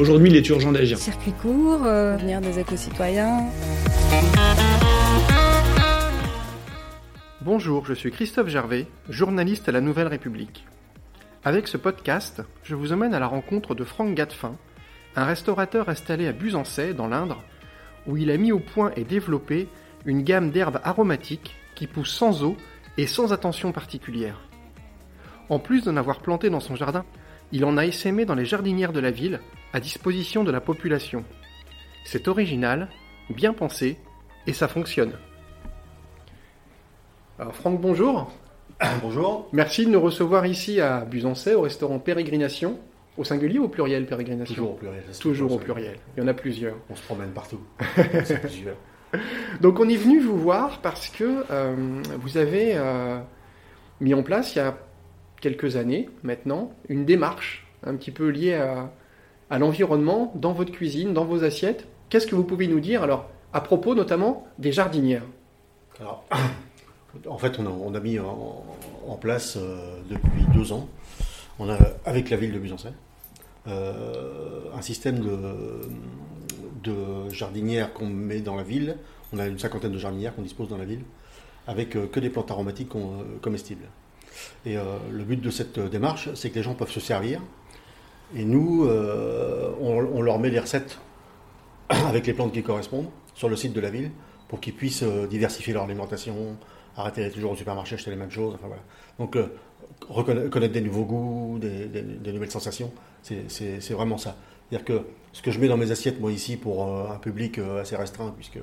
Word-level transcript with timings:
Aujourd'hui, 0.00 0.28
il 0.28 0.34
est 0.34 0.48
urgent 0.48 0.72
d'agir. 0.72 0.98
Circuit 0.98 1.32
court, 1.32 1.84
euh, 1.84 2.16
venir 2.16 2.40
des 2.40 2.58
éco-citoyens. 2.58 3.44
Bonjour, 7.42 7.86
je 7.86 7.94
suis 7.94 8.10
Christophe 8.10 8.48
Gervais, 8.48 8.88
journaliste 9.08 9.68
à 9.68 9.72
la 9.72 9.80
Nouvelle 9.80 10.08
République. 10.08 10.66
Avec 11.44 11.68
ce 11.68 11.76
podcast, 11.76 12.42
je 12.64 12.74
vous 12.74 12.92
emmène 12.92 13.14
à 13.14 13.20
la 13.20 13.28
rencontre 13.28 13.76
de 13.76 13.84
Franck 13.84 14.14
Gatefin, 14.14 14.56
un 15.14 15.24
restaurateur 15.26 15.88
installé 15.88 16.26
à 16.26 16.32
Busancais, 16.32 16.92
dans 16.92 17.06
l'Indre, 17.06 17.44
où 18.08 18.16
il 18.16 18.32
a 18.32 18.36
mis 18.36 18.50
au 18.50 18.58
point 18.58 18.90
et 18.96 19.04
développé 19.04 19.68
une 20.06 20.22
gamme 20.22 20.50
d'herbes 20.50 20.80
aromatiques 20.82 21.54
qui 21.76 21.86
poussent 21.86 22.14
sans 22.14 22.42
eau 22.42 22.56
et 22.98 23.06
sans 23.06 23.32
attention 23.32 23.70
particulière. 23.70 24.40
En 25.48 25.60
plus 25.60 25.84
d'en 25.84 25.96
avoir 25.96 26.18
planté 26.18 26.50
dans 26.50 26.58
son 26.58 26.74
jardin, 26.74 27.04
il 27.52 27.64
en 27.64 27.76
a 27.76 27.86
essaimé 27.86 28.24
dans 28.24 28.34
les 28.34 28.44
jardinières 28.44 28.92
de 28.92 29.00
la 29.00 29.10
ville, 29.10 29.40
à 29.72 29.80
disposition 29.80 30.44
de 30.44 30.50
la 30.50 30.60
population. 30.60 31.24
C'est 32.04 32.28
original, 32.28 32.88
bien 33.30 33.52
pensé, 33.52 33.98
et 34.46 34.52
ça 34.52 34.68
fonctionne. 34.68 35.12
Alors 37.38 37.54
Franck, 37.54 37.80
bonjour. 37.80 38.32
Bonjour. 39.02 39.48
Merci 39.52 39.86
de 39.86 39.90
nous 39.90 40.00
recevoir 40.00 40.46
ici 40.46 40.80
à 40.80 41.04
Busancais, 41.04 41.54
au 41.54 41.62
restaurant 41.62 42.00
Pérégrination. 42.00 42.78
Au 43.16 43.22
singulier 43.22 43.60
ou 43.60 43.64
au 43.64 43.68
pluriel, 43.68 44.04
Pérégrination? 44.04 44.54
Toujours 44.54 44.72
au 44.72 44.74
pluriel. 44.74 45.04
Toujours 45.20 45.52
au 45.52 45.58
pluriel. 45.58 45.96
Il 46.16 46.20
y 46.20 46.24
en 46.24 46.28
a 46.28 46.34
plusieurs. 46.34 46.74
On 46.90 46.96
se 46.96 47.02
promène 47.02 47.30
partout. 47.30 47.60
Plusieurs. 48.40 48.76
Donc 49.60 49.78
on 49.78 49.88
est 49.88 49.96
venu 49.96 50.18
vous 50.18 50.36
voir 50.36 50.80
parce 50.80 51.08
que 51.08 51.44
euh, 51.50 52.02
vous 52.18 52.36
avez 52.36 52.72
euh, 52.74 53.20
mis 54.00 54.12
en 54.12 54.24
place 54.24 54.56
il 54.56 54.58
y 54.58 54.62
a 54.62 54.76
quelques 55.44 55.76
années 55.76 56.08
maintenant 56.22 56.72
une 56.88 57.04
démarche 57.04 57.66
un 57.82 57.96
petit 57.96 58.10
peu 58.10 58.30
liée 58.30 58.54
à, 58.54 59.58
l'environnement 59.58 60.32
dans 60.34 60.54
votre 60.54 60.72
cuisine, 60.72 61.12
dans 61.12 61.26
vos 61.26 61.44
assiettes. 61.44 61.86
Qu'est-ce 62.08 62.26
que 62.26 62.34
vous 62.34 62.44
pouvez 62.44 62.66
nous 62.66 62.80
dire 62.80 63.02
alors 63.02 63.28
à 63.52 63.60
propos 63.60 63.94
notamment 63.94 64.46
des 64.58 64.72
jardinières? 64.72 65.26
En 67.28 67.38
fait, 67.38 67.60
on 67.60 67.94
a, 67.94 68.00
mis 68.00 68.18
en, 68.18 69.16
place 69.20 69.56
euh, 69.56 70.00
depuis 70.10 70.42
deux 70.52 70.72
ans, 70.72 70.88
on 71.60 71.68
a, 71.70 71.78
avec 72.04 72.28
la 72.28 72.36
ville 72.36 72.52
de 72.52 72.58
Busancais, 72.58 72.92
euh, 73.68 74.64
un 74.76 74.82
système 74.82 75.20
de, 76.82 77.30
jardinières 77.30 77.92
qu'on 77.92 78.08
met 78.08 78.40
dans 78.40 78.56
la 78.56 78.64
ville. 78.64 78.96
On 79.32 79.38
a 79.38 79.46
une 79.46 79.60
cinquantaine 79.60 79.92
de 79.92 79.98
jardinières 79.98 80.34
qu'on 80.34 80.42
dispose 80.42 80.66
dans 80.66 80.76
la 80.76 80.84
ville, 80.84 81.04
avec 81.68 81.94
euh, 81.94 82.08
que 82.08 82.18
des 82.18 82.30
plantes 82.30 82.50
aromatiques 82.50 82.90
comestibles. 83.40 83.86
Et 84.66 84.76
euh, 84.76 84.82
le 85.10 85.24
but 85.24 85.40
de 85.40 85.50
cette 85.50 85.78
euh, 85.78 85.88
démarche, 85.88 86.28
c'est 86.34 86.50
que 86.50 86.56
les 86.56 86.62
gens 86.62 86.74
peuvent 86.74 86.90
se 86.90 87.00
servir. 87.00 87.40
Et 88.36 88.44
nous, 88.44 88.84
euh, 88.84 89.70
on, 89.80 90.22
leur 90.22 90.38
met 90.38 90.50
les 90.50 90.58
recettes 90.58 90.98
avec 91.88 92.26
les 92.26 92.32
plantes 92.32 92.52
qui 92.52 92.62
correspondent 92.62 93.10
sur 93.34 93.48
le 93.48 93.56
site 93.56 93.72
de 93.72 93.80
la 93.80 93.90
ville 93.90 94.10
pour 94.48 94.60
qu'ils 94.60 94.74
puissent 94.74 95.02
diversifier 95.02 95.72
leur 95.72 95.84
alimentation, 95.84 96.56
arrêter 96.96 97.22
d'être 97.22 97.34
toujours 97.34 97.52
au 97.52 97.56
supermarché, 97.56 97.94
acheter 97.94 98.10
les 98.10 98.16
mêmes 98.16 98.30
choses. 98.30 98.54
Enfin, 98.54 98.66
voilà. 98.68 98.82
Donc, 99.18 99.36
euh, 99.36 99.46
reconna- 100.08 100.48
connaître 100.48 100.72
des 100.72 100.80
nouveaux 100.80 101.04
goûts, 101.04 101.58
des, 101.58 102.32
nouvelles 102.32 102.50
sensations, 102.50 102.92
c'est- 103.22 103.90
vraiment 103.90 104.18
ça. 104.18 104.36
C'est-à-dire 104.68 104.84
que 104.84 105.02
ce 105.32 105.42
que 105.42 105.50
je 105.50 105.60
mets 105.60 105.68
dans 105.68 105.76
mes 105.76 105.90
assiettes, 105.90 106.20
moi, 106.20 106.32
ici, 106.32 106.56
pour 106.56 106.84
un 107.10 107.18
public 107.18 107.58
assez 107.58 107.96
restreint, 107.96 108.32
puisque 108.36 108.58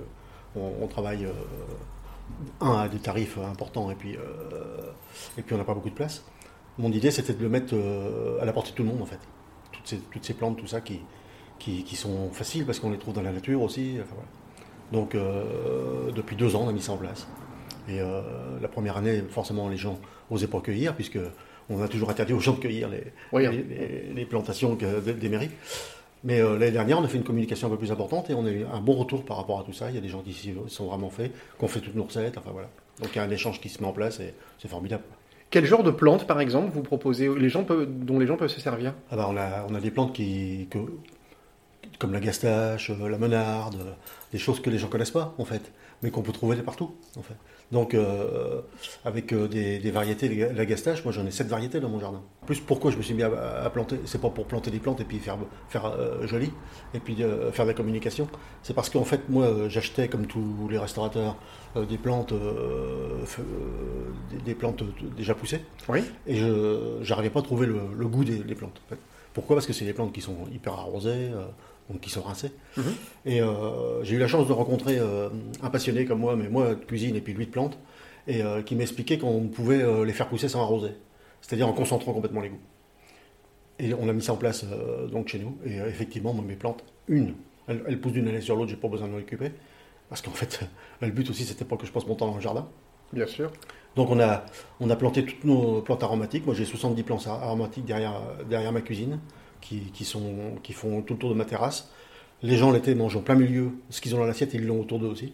on, 0.55 0.71
on 0.81 0.87
travaille, 0.87 1.27
un, 2.59 2.73
à 2.79 2.87
des 2.89 2.99
tarifs 2.99 3.37
importants, 3.37 3.91
et 3.91 3.95
puis, 3.95 4.15
euh, 4.17 4.81
et 5.37 5.41
puis 5.41 5.53
on 5.55 5.57
n'a 5.57 5.63
pas 5.63 5.73
beaucoup 5.73 5.89
de 5.89 5.95
place. 5.95 6.23
Mon 6.77 6.91
idée, 6.91 7.11
c'était 7.11 7.33
de 7.33 7.41
le 7.43 7.49
mettre 7.49 7.73
euh, 7.75 8.41
à 8.41 8.45
la 8.45 8.53
portée 8.53 8.71
de 8.71 8.75
tout 8.75 8.83
le 8.83 8.89
monde, 8.89 9.01
en 9.01 9.05
fait. 9.05 9.19
Toutes 9.71 9.87
ces, 9.87 9.97
toutes 9.97 10.23
ces 10.25 10.33
plantes, 10.33 10.57
tout 10.57 10.67
ça, 10.67 10.81
qui, 10.81 11.01
qui, 11.59 11.83
qui 11.83 11.95
sont 11.95 12.29
faciles, 12.31 12.65
parce 12.65 12.79
qu'on 12.79 12.91
les 12.91 12.97
trouve 12.97 13.13
dans 13.13 13.21
la 13.21 13.31
nature 13.31 13.61
aussi. 13.61 13.97
enfin, 14.01 14.15
voilà. 14.15 14.27
Donc, 14.91 15.15
euh, 15.15 16.11
depuis 16.11 16.35
deux 16.35 16.55
ans, 16.55 16.63
on 16.65 16.69
a 16.69 16.73
mis 16.73 16.81
ça 16.81 16.91
en 16.93 16.97
place. 16.97 17.27
Et 17.87 17.99
euh, 18.01 18.21
la 18.61 18.67
première 18.67 18.97
année, 18.97 19.23
forcément, 19.29 19.69
les 19.69 19.77
gens 19.77 19.99
n'osaient 20.29 20.47
pas 20.47 20.61
cueillir, 20.61 20.95
puisque 20.95 21.19
on 21.69 21.81
a 21.81 21.87
toujours 21.87 22.09
interdit 22.09 22.33
aux 22.33 22.39
gens 22.39 22.53
de 22.53 22.59
cueillir 22.59 22.89
les, 22.89 23.03
Oui, 23.31 23.43
les, 23.43 23.63
les- 23.63 24.13
les 24.13 24.25
plantations 24.25 24.75
que- 24.75 24.99
des, 24.99 25.13
des 25.13 25.29
mairies. 25.29 25.51
Mais 26.23 26.39
euh, 26.39 26.53
l'année 26.57 26.71
dernière, 26.71 26.99
on 26.99 27.03
a 27.03 27.07
fait 27.07 27.17
une 27.17 27.23
communication 27.23 27.67
un 27.67 27.71
peu 27.71 27.77
plus 27.77 27.91
importante 27.91 28.29
et 28.29 28.33
on 28.35 28.45
a 28.45 28.49
eu 28.51 28.63
un 28.71 28.79
bon 28.79 28.93
retour 28.93 29.25
par 29.25 29.37
rapport 29.37 29.59
à 29.59 29.63
tout 29.63 29.73
ça. 29.73 29.89
Il 29.89 29.95
y 29.95 29.97
a 29.97 30.01
des 30.01 30.09
gens 30.09 30.21
qui 30.21 30.33
s'y 30.33 30.53
sont 30.67 30.85
vraiment 30.85 31.09
faits, 31.09 31.31
qui 31.57 31.63
ont 31.63 31.67
fait 31.67 31.79
toutes 31.79 31.95
nos 31.95 32.03
recettes. 32.03 32.37
Enfin 32.37 32.51
voilà. 32.51 32.69
Donc 33.01 33.09
il 33.13 33.17
y 33.17 33.19
a 33.19 33.23
un 33.23 33.29
échange 33.31 33.59
qui 33.59 33.69
se 33.69 33.81
met 33.81 33.87
en 33.87 33.93
place 33.93 34.19
et 34.19 34.33
c'est 34.59 34.67
formidable. 34.67 35.03
Quel 35.49 35.65
genre 35.65 35.83
de 35.83 35.91
plantes, 35.91 36.27
par 36.27 36.39
exemple, 36.39 36.71
vous 36.73 36.83
proposez 36.83 37.27
les 37.35 37.49
gens 37.49 37.63
peuvent, 37.63 37.87
dont 37.89 38.19
les 38.19 38.27
gens 38.27 38.37
peuvent 38.37 38.49
se 38.49 38.61
servir? 38.61 38.93
Ah 39.09 39.15
bah, 39.15 39.27
on, 39.29 39.35
a, 39.35 39.65
on 39.69 39.75
a 39.75 39.79
des 39.81 39.91
plantes 39.91 40.13
qui, 40.13 40.67
que- 40.69 40.77
comme 41.99 42.13
la 42.13 42.19
gastache, 42.19 42.89
euh, 42.91 43.09
la 43.09 43.17
menarde, 43.17 43.75
euh, 43.75 43.91
des 44.31 44.37
choses 44.37 44.59
que 44.61 44.69
les 44.69 44.77
gens 44.77 44.87
connaissent 44.87 45.11
pas 45.11 45.33
en 45.37 45.45
fait, 45.45 45.71
mais 46.03 46.09
qu'on 46.11 46.21
peut 46.21 46.31
trouver 46.31 46.55
partout 46.57 46.95
en 47.17 47.21
fait. 47.21 47.35
Donc 47.71 47.93
euh, 47.93 48.61
avec 49.05 49.31
euh, 49.31 49.47
des, 49.47 49.79
des 49.79 49.91
variétés, 49.91 50.27
la 50.27 50.51
la 50.51 50.65
gastache, 50.65 51.05
moi 51.05 51.13
j'en 51.13 51.25
ai 51.25 51.31
sept 51.31 51.47
variétés 51.47 51.79
dans 51.79 51.87
mon 51.87 51.99
jardin. 51.99 52.21
En 52.41 52.45
Plus 52.45 52.59
pourquoi 52.59 52.91
je 52.91 52.97
me 52.97 53.01
suis 53.01 53.13
mis 53.13 53.23
à, 53.23 53.31
à 53.63 53.69
planter, 53.69 53.97
c'est 54.05 54.19
pas 54.19 54.29
pour 54.29 54.45
planter 54.45 54.71
des 54.71 54.79
plantes 54.79 54.99
et 54.99 55.05
puis 55.05 55.19
faire, 55.19 55.37
faire 55.69 55.85
euh, 55.85 56.27
joli 56.27 56.51
et 56.93 56.99
puis 56.99 57.15
faire 57.53 57.65
de 57.65 57.69
la 57.69 57.73
communication. 57.73 58.27
C'est 58.61 58.73
parce 58.73 58.89
qu'en 58.89 59.05
fait 59.05 59.29
moi 59.29 59.47
j'achetais 59.69 60.09
comme 60.09 60.27
tous 60.27 60.67
les 60.69 60.77
restaurateurs 60.77 61.37
des 61.75 61.97
plantes, 61.97 62.33
des, 64.31 64.37
des 64.43 64.55
plantes 64.55 64.83
déjà 65.15 65.33
poussées. 65.33 65.61
Oui. 65.87 66.03
Et 66.27 66.35
je 66.35 67.07
n'arrivais 67.07 67.29
pas 67.29 67.39
à 67.39 67.43
trouver 67.43 67.67
le, 67.67 67.79
le 67.97 68.07
goût 68.07 68.23
des, 68.25 68.55
plantes. 68.55 68.81
en 68.85 68.89
fait. 68.89 68.99
Pourquoi? 69.33 69.55
Parce 69.55 69.65
que 69.65 69.71
c'est 69.73 69.85
des 69.85 69.93
plantes 69.93 70.11
qui 70.11 70.19
sont 70.21 70.35
hyper 70.53 70.73
arrosées, 70.73 71.29
donc 71.91 72.01
qui 72.01 72.09
sont 72.09 72.21
rincées. 72.21 72.51
Mhm. 72.77 72.83
Et 73.25 73.41
euh, 73.41 74.03
j'ai 74.03 74.15
eu 74.15 74.19
la 74.19 74.27
chance 74.27 74.47
de 74.47 74.53
rencontrer 74.53 74.97
euh, 74.99 75.29
un 75.61 75.69
passionné 75.69 76.05
comme 76.05 76.19
moi, 76.19 76.35
mais 76.35 76.49
moi 76.49 76.75
de 76.75 76.85
cuisine 76.85 77.15
et 77.15 77.21
puis 77.21 77.33
lui 77.33 77.45
de 77.45 77.51
plantes, 77.51 77.77
et 78.27 78.41
euh, 78.41 78.61
qui 78.61 78.75
m'expliquait 78.75 79.17
qu'on 79.17 79.47
pouvait 79.47 79.83
les 80.05 80.13
faire 80.13 80.27
pousser 80.27 80.49
sans 80.49 80.61
arroser, 80.61 80.91
c'est-à-dire 81.41 81.67
en 81.67 81.73
concentrant 81.73 82.13
complètement 82.13 82.41
les 82.41 82.49
goûts. 82.49 82.59
Et 83.79 83.93
on 83.93 84.07
a 84.09 84.13
mis 84.13 84.21
ça 84.21 84.33
en 84.33 84.37
place 84.37 84.63
donc 85.11 85.29
chez 85.29 85.39
nous. 85.39 85.57
Et 85.65 85.77
effectivement, 85.77 86.33
moi, 86.33 86.45
mes 86.47 86.55
plantes, 86.55 86.83
une, 87.07 87.33
elles, 87.67 87.81
elles 87.87 87.99
poussent 87.99 88.13
d'une 88.13 88.27
année 88.27 88.41
sur 88.41 88.55
l'autre, 88.55 88.69
j'ai 88.69 88.75
pas 88.75 88.87
besoin 88.87 89.07
de 89.07 89.13
m'en 89.13 89.17
occuper. 89.17 89.51
Parce 90.07 90.21
qu'en 90.21 90.31
fait, 90.31 90.59
le 91.01 91.09
but 91.09 91.27
aussi, 91.29 91.45
c'était 91.45 91.65
pas 91.65 91.77
que 91.77 91.87
je 91.87 91.91
passe 91.91 92.05
mon 92.05 92.13
temps 92.13 92.27
dans 92.27 92.35
le 92.35 92.41
jardin. 92.41 92.67
Bien 93.11 93.25
sûr. 93.25 93.51
Donc 93.95 94.09
on 94.09 94.19
a, 94.19 94.45
on 94.79 94.89
a 94.89 94.95
planté 94.95 95.25
toutes 95.25 95.43
nos 95.43 95.81
plantes 95.81 96.03
aromatiques. 96.03 96.45
Moi 96.45 96.55
j'ai 96.55 96.63
70 96.63 97.03
plantes 97.03 97.27
aromatiques 97.27 97.85
derrière, 97.85 98.21
derrière 98.47 98.71
ma 98.71 98.81
cuisine 98.81 99.19
qui, 99.61 99.79
qui, 99.93 100.03
sont, 100.05 100.55
qui 100.63 100.73
font 100.73 101.01
tout 101.01 101.13
le 101.13 101.19
tour 101.19 101.29
de 101.29 101.35
ma 101.35 101.45
terrasse. 101.45 101.89
Les 102.43 102.57
gens 102.57 102.71
l'été 102.71 102.95
mangent 102.95 103.15
en 103.15 103.21
plein 103.21 103.35
milieu. 103.35 103.69
Ce 103.89 104.01
qu'ils 104.01 104.15
ont 104.15 104.17
dans 104.19 104.25
l'assiette, 104.25 104.53
ils 104.53 104.65
l'ont 104.65 104.81
autour 104.81 104.99
d'eux 104.99 105.07
aussi. 105.07 105.33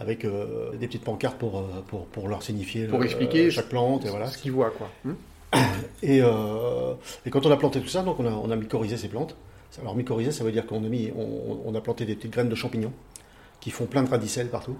Avec 0.00 0.24
euh, 0.24 0.76
des 0.76 0.86
petites 0.86 1.04
pancartes 1.04 1.38
pour, 1.38 1.58
euh, 1.58 1.62
pour, 1.88 2.06
pour 2.06 2.28
leur 2.28 2.42
signifier 2.42 2.86
Pour 2.86 3.00
euh, 3.00 3.04
expliquer 3.04 3.50
chaque 3.50 3.68
plante. 3.68 4.04
Et, 4.04 4.08
voilà. 4.10 4.26
ce 4.28 4.38
qu'ils 4.38 4.52
voient, 4.52 4.70
quoi. 4.70 4.88
Hmm 5.04 5.14
et, 6.02 6.20
euh, 6.22 6.92
et 7.24 7.30
quand 7.30 7.46
on 7.46 7.50
a 7.50 7.56
planté 7.56 7.80
tout 7.80 7.88
ça, 7.88 8.02
donc 8.02 8.20
on 8.20 8.26
a, 8.26 8.30
on 8.30 8.50
a 8.50 8.56
mycorhizé 8.56 8.96
ces 8.96 9.08
plantes. 9.08 9.34
Alors 9.80 9.94
mycorhizé, 9.94 10.30
ça 10.32 10.44
veut 10.44 10.52
dire 10.52 10.66
qu'on 10.66 10.84
a, 10.84 10.88
mis, 10.88 11.10
on, 11.16 11.60
on 11.64 11.74
a 11.74 11.80
planté 11.80 12.04
des 12.04 12.14
petites 12.16 12.32
graines 12.32 12.48
de 12.48 12.54
champignons 12.54 12.92
qui 13.60 13.70
font 13.70 13.86
plein 13.86 14.02
de 14.02 14.10
radicelles 14.10 14.48
partout. 14.48 14.76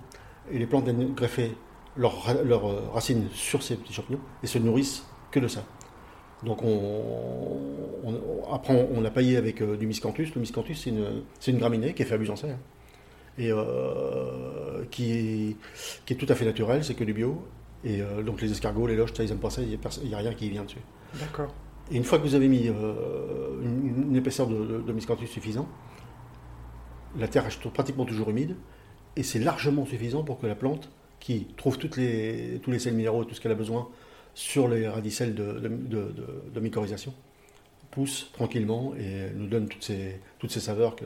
Et 0.52 0.58
les 0.58 0.66
plantes 0.66 0.84
viennent 0.84 1.14
greffer 1.14 1.52
leurs 1.96 2.22
ra- 2.22 2.42
leurs, 2.44 2.92
racines 2.92 3.28
sur 3.32 3.62
ces 3.62 3.76
petits 3.76 3.92
champignons 3.92 4.20
et 4.42 4.46
se 4.46 4.58
nourrissent 4.58 5.04
que 5.30 5.40
de 5.40 5.48
ça. 5.48 5.64
Donc 6.44 6.62
on, 6.62 7.58
on- 8.04 8.52
après 8.52 8.74
on, 8.74 8.98
on 9.00 9.04
a 9.04 9.10
paillé 9.10 9.36
avec 9.36 9.60
euh, 9.60 9.76
du 9.76 9.86
miscanthus. 9.86 10.32
Le 10.34 10.40
miscanthus 10.40 10.74
c'est 10.76 11.50
une, 11.50 11.58
graminée 11.58 11.94
qui 11.94 12.02
est 12.02 12.04
fait 12.04 12.14
à 12.14 12.18
Busancais 12.18 12.50
hein, 12.50 12.58
et 13.38 13.50
euh, 13.52 14.84
qui, 14.90 15.12
est, 15.12 15.56
qui 16.06 16.12
est 16.12 16.16
tout 16.16 16.26
à 16.28 16.34
fait 16.34 16.44
naturelle, 16.44 16.84
c'est 16.84 16.94
que 16.94 17.04
du 17.04 17.12
bio. 17.12 17.42
Et 17.84 18.00
euh, 18.02 18.22
donc 18.22 18.40
les 18.40 18.50
escargots, 18.50 18.86
les 18.86 18.96
loches, 18.96 19.12
ça 19.14 19.22
ils 19.22 19.30
aiment 19.30 19.38
pas 19.38 19.50
ça, 19.50 19.62
il 19.62 19.68
n'y 20.08 20.14
a, 20.14 20.18
rien 20.18 20.34
qui 20.34 20.50
vient 20.50 20.64
dessus. 20.64 20.80
D'accord. 21.18 21.52
Et 21.90 21.96
une 21.96 22.04
fois 22.04 22.18
que 22.18 22.24
vous 22.24 22.34
avez 22.34 22.48
mis 22.48 22.66
une, 22.66 24.04
une 24.10 24.16
épaisseur 24.16 24.46
de, 24.46 24.56
de, 24.56 24.80
de 24.80 24.92
miscanthus 24.92 25.28
suffisant, 25.28 25.68
la 27.16 27.28
terre 27.28 27.46
est 27.46 27.68
pratiquement 27.70 28.04
toujours 28.04 28.30
humide 28.30 28.56
et 29.16 29.22
c'est 29.22 29.38
largement 29.38 29.86
suffisant 29.86 30.22
pour 30.22 30.38
que 30.38 30.46
la 30.46 30.54
plante, 30.54 30.90
qui 31.20 31.46
trouve 31.56 31.78
toutes 31.78 31.96
les, 31.96 32.60
tous 32.62 32.70
les 32.70 32.78
sels 32.78 32.94
minéraux 32.94 33.22
et 33.24 33.26
tout 33.26 33.34
ce 33.34 33.40
qu'elle 33.40 33.52
a 33.52 33.56
besoin 33.56 33.88
sur 34.38 34.68
les 34.68 34.86
radicelles 34.86 35.34
de, 35.34 35.52
de, 35.52 36.14
de- 36.54 36.60
mycorhisation, 36.60 37.12
pousse 37.90 38.30
tranquillement 38.32 38.94
et 38.96 39.32
nous 39.34 39.48
donne 39.48 39.66
toutes 39.66 39.82
ces, 39.82 40.20
toutes 40.38 40.52
ces 40.52 40.60
saveurs 40.60 40.94
que- 40.94 41.04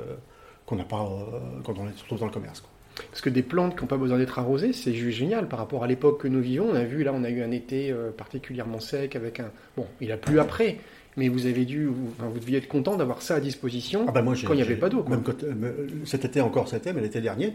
qu'on 0.66 0.76
n'a 0.76 0.84
pas 0.84 1.00
euh, 1.00 1.38
quand 1.64 1.78
on 1.78 1.86
les 1.86 1.92
trouve 1.92 2.18
dans 2.20 2.26
le 2.26 2.30
commerce. 2.32 2.60
quoi. 2.60 2.68
Parce 3.10 3.22
que 3.22 3.30
des 3.30 3.42
plantes 3.42 3.74
qui 3.74 3.80
n'ont 3.80 3.86
pas 3.88 3.96
besoin 3.96 4.18
d'être 4.18 4.38
arrosées, 4.38 4.74
c'est 4.74 4.92
juste 4.92 5.16
génial 5.16 5.48
par 5.48 5.58
rapport 5.60 5.82
à 5.82 5.86
l'époque 5.86 6.20
que 6.20 6.28
nous 6.28 6.42
vivons. 6.42 6.68
On 6.72 6.74
a 6.74 6.84
vu, 6.84 7.04
là, 7.04 7.12
on 7.14 7.24
a 7.24 7.30
eu 7.30 7.42
un 7.42 7.50
été 7.50 7.90
euh, 7.90 8.10
particulièrement 8.10 8.80
sec 8.80 9.16
avec 9.16 9.40
un. 9.40 9.50
Bon, 9.78 9.86
il 10.02 10.12
a 10.12 10.18
plu 10.18 10.38
après, 10.38 10.76
mais 11.16 11.28
vous 11.28 11.46
avez 11.46 11.64
dû. 11.64 11.86
Vous, 11.86 12.08
enfin, 12.18 12.28
vous 12.28 12.38
deviez 12.38 12.58
être 12.58 12.68
content 12.68 12.96
d'avoir 12.98 13.22
ça 13.22 13.36
à 13.36 13.40
disposition 13.40 14.04
Ah 14.08 14.12
bah 14.12 14.20
moi, 14.20 14.34
j'ai- 14.34 14.46
quand 14.46 14.52
il 14.52 14.56
n'y 14.56 14.62
avait 14.62 14.76
pas 14.76 14.90
d'eau. 14.90 15.02
quoi. 15.02 15.16
Même 15.16 15.24
quand, 15.24 15.42
euh, 15.42 15.86
cet 16.04 16.26
été 16.26 16.42
encore, 16.42 16.68
cet 16.68 16.82
été, 16.82 16.92
mais 16.92 17.00
l'été 17.00 17.22
dernier, 17.22 17.54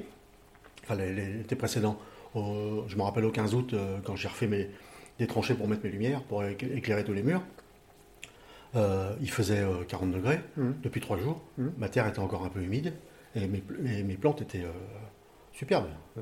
enfin 0.84 0.96
l'été 0.96 1.56
précédent, 1.56 2.00
au- 2.34 2.86
je 2.88 2.96
me 2.96 3.04
rappelle 3.04 3.26
au 3.26 3.32
15 3.32 3.54
août, 3.54 3.76
quand 4.06 4.16
j'ai 4.16 4.28
refait 4.30 4.48
mes, 4.48 4.70
des 5.20 5.28
tranchées 5.28 5.54
pour 5.56 5.68
mettre 5.68 5.84
mes 5.84 5.90
lumières, 5.92 6.22
pour 6.24 6.44
éc- 6.44 6.76
éclairer 6.76 7.04
tous 7.04 7.14
les 7.14 7.24
murs, 7.24 7.42
euh, 8.76 9.14
il 9.22 9.30
faisait 9.32 9.60
euh, 9.62 9.84
40 9.88 10.12
degrés 10.12 10.40
Mhm. 10.58 10.76
depuis 10.84 11.02
trois 11.02 11.18
jours. 11.18 11.42
Mhm. 11.58 11.74
Ma 11.78 11.90
terre 11.90 12.08
était 12.08 12.20
encore 12.20 12.46
un 12.46 12.50
peu 12.50 12.62
humide 12.62 12.94
et 13.36 13.48
mes, 13.48 13.64
et 13.86 14.04
mes 14.04 14.16
plantes 14.16 14.42
étaient 14.42 14.64
euh, 14.64 14.72
superbes. 15.54 15.88
Euh, 16.18 16.22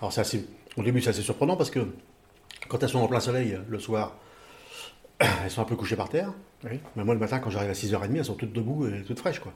Alors 0.00 0.12
c'est 0.12 0.20
assez- 0.20 0.46
au 0.76 0.82
début, 0.82 1.00
c'est 1.00 1.10
assez 1.10 1.22
surprenant 1.22 1.56
parce 1.56 1.70
que 1.70 1.80
quand 2.68 2.82
elles 2.82 2.88
sont 2.88 3.00
en 3.00 3.08
plein 3.08 3.20
soleil 3.20 3.54
euh, 3.54 3.60
le 3.68 3.78
soir, 3.78 4.16
elles 5.18 5.50
sont 5.50 5.62
un 5.62 5.64
peu 5.66 5.76
couchées 5.76 5.96
par 5.96 6.08
terre. 6.08 6.32
Oui. 6.64 6.78
Mais 6.96 7.04
moi, 7.04 7.14
le 7.14 7.20
matin, 7.20 7.38
quand 7.38 7.50
j'arrive 7.50 7.70
à 7.70 7.74
6h30, 7.74 8.16
elles 8.18 8.24
sont 8.24 8.34
toutes 8.34 8.52
debout 8.52 8.86
et 8.88 9.02
toutes 9.02 9.18
fraîches. 9.20 9.38
Quoi. 9.40 9.52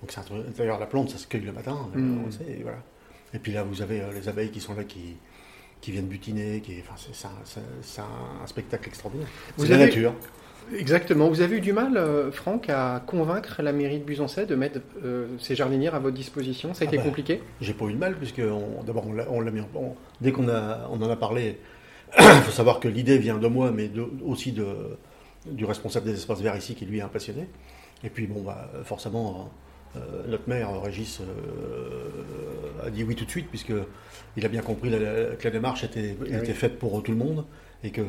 Donc, 0.00 0.12
c'est 0.12 0.56
D'ailleurs, 0.56 0.78
la 0.78 0.86
plante, 0.86 1.10
ça 1.10 1.18
se 1.18 1.26
cueille 1.26 1.40
le 1.42 1.52
matin. 1.52 1.88
euh, 1.96 1.98
Mm. 2.00 2.30
sait, 2.32 2.44
et, 2.48 2.62
voilà. 2.62 2.78
et 3.32 3.38
puis 3.38 3.52
là, 3.52 3.62
vous 3.64 3.82
avez 3.82 4.00
euh, 4.02 4.12
les 4.12 4.28
abeilles 4.28 4.50
qui 4.50 4.60
sont 4.60 4.74
là, 4.74 4.84
qui, 4.84 5.16
qui 5.84 5.92
viennent 5.92 6.06
butiner. 6.06 6.60
Qui, 6.60 6.76
enfin, 6.80 6.94
c'est, 7.12 7.26
un, 8.00 8.02
un- 8.42 8.46
spectacle 8.46 8.88
extraordinaire. 8.88 9.28
C'est 9.58 9.68
la 9.68 9.76
nature. 9.76 10.14
Exactement. 10.74 11.28
Vous 11.28 11.42
avez 11.42 11.58
eu 11.58 11.60
du 11.60 11.74
mal, 11.74 11.98
euh, 11.98 12.32
Franck, 12.32 12.70
à 12.70 13.02
convaincre 13.06 13.60
la 13.62 13.72
mairie 13.72 13.98
de 13.98 14.04
Busancais 14.04 14.46
de 14.46 14.54
mettre 14.54 14.80
euh, 15.04 15.26
ces 15.38 15.54
jardinières 15.54 15.94
à 15.94 15.98
votre 15.98 16.16
disposition? 16.16 16.72
Ça 16.72 16.84
a 16.84 16.86
Ah 16.86 16.88
été 16.88 16.96
bah. 16.96 17.02
compliqué? 17.02 17.42
J'ai 17.60 17.74
pas 17.74 17.84
eu 17.84 17.92
de 17.92 17.98
mal, 17.98 18.16
puisque 18.16 18.38
on- 18.40 18.82
d'abord, 18.82 19.06
on 19.06 19.12
l'a, 19.12 19.26
on 19.30 19.40
l'a 19.42 19.50
mis 19.50 19.60
en 19.60 19.68
on- 19.74 19.94
Dès 20.22 20.32
qu'on 20.32 20.48
a, 20.48 20.88
on 20.90 21.02
en 21.02 21.10
a 21.10 21.16
parlé, 21.16 21.58
il 22.18 22.24
faut 22.44 22.50
savoir 22.50 22.80
que 22.80 22.88
l'idée 22.88 23.18
vient 23.18 23.36
de 23.36 23.46
moi, 23.46 23.70
mais 23.72 23.88
de- 23.88 24.08
aussi 24.24 24.52
de, 24.52 24.66
du 25.50 25.66
responsable 25.66 26.06
des 26.06 26.14
espaces 26.14 26.40
verts 26.40 26.56
ici, 26.56 26.74
qui 26.74 26.86
lui 26.86 26.98
est 26.98 27.02
un 27.02 27.08
passionné. 27.08 27.46
Et 28.02 28.08
puis, 28.08 28.26
bon, 28.26 28.40
bah, 28.40 28.70
forcément, 28.84 29.30
euh, 29.30 29.42
notre 30.28 30.48
maire, 30.48 30.80
Régis, 30.82 31.20
euh, 31.20 32.86
a 32.86 32.90
dit 32.90 33.04
oui 33.04 33.14
tout 33.14 33.24
de 33.24 33.30
suite, 33.30 33.48
puisqu'il 33.48 34.44
a 34.44 34.48
bien 34.48 34.62
compris 34.62 34.90
la- 34.90 34.98
la- 34.98 35.36
que 35.36 35.44
la 35.44 35.50
démarche 35.50 35.84
était, 35.84 36.16
Ah 36.20 36.24
oui. 36.24 36.34
était 36.34 36.52
faite 36.54 36.78
pour 36.78 37.02
tout 37.02 37.12
le 37.12 37.18
monde, 37.18 37.44
et 37.82 37.90
qu'il 37.90 38.04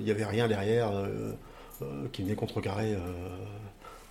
n'y 0.00 0.10
avait 0.10 0.24
rien 0.24 0.48
derrière 0.48 0.90
euh, 0.92 1.32
euh, 1.82 2.06
qui 2.12 2.22
venait 2.22 2.34
contrecarrer 2.34 2.94
euh, 2.94 2.98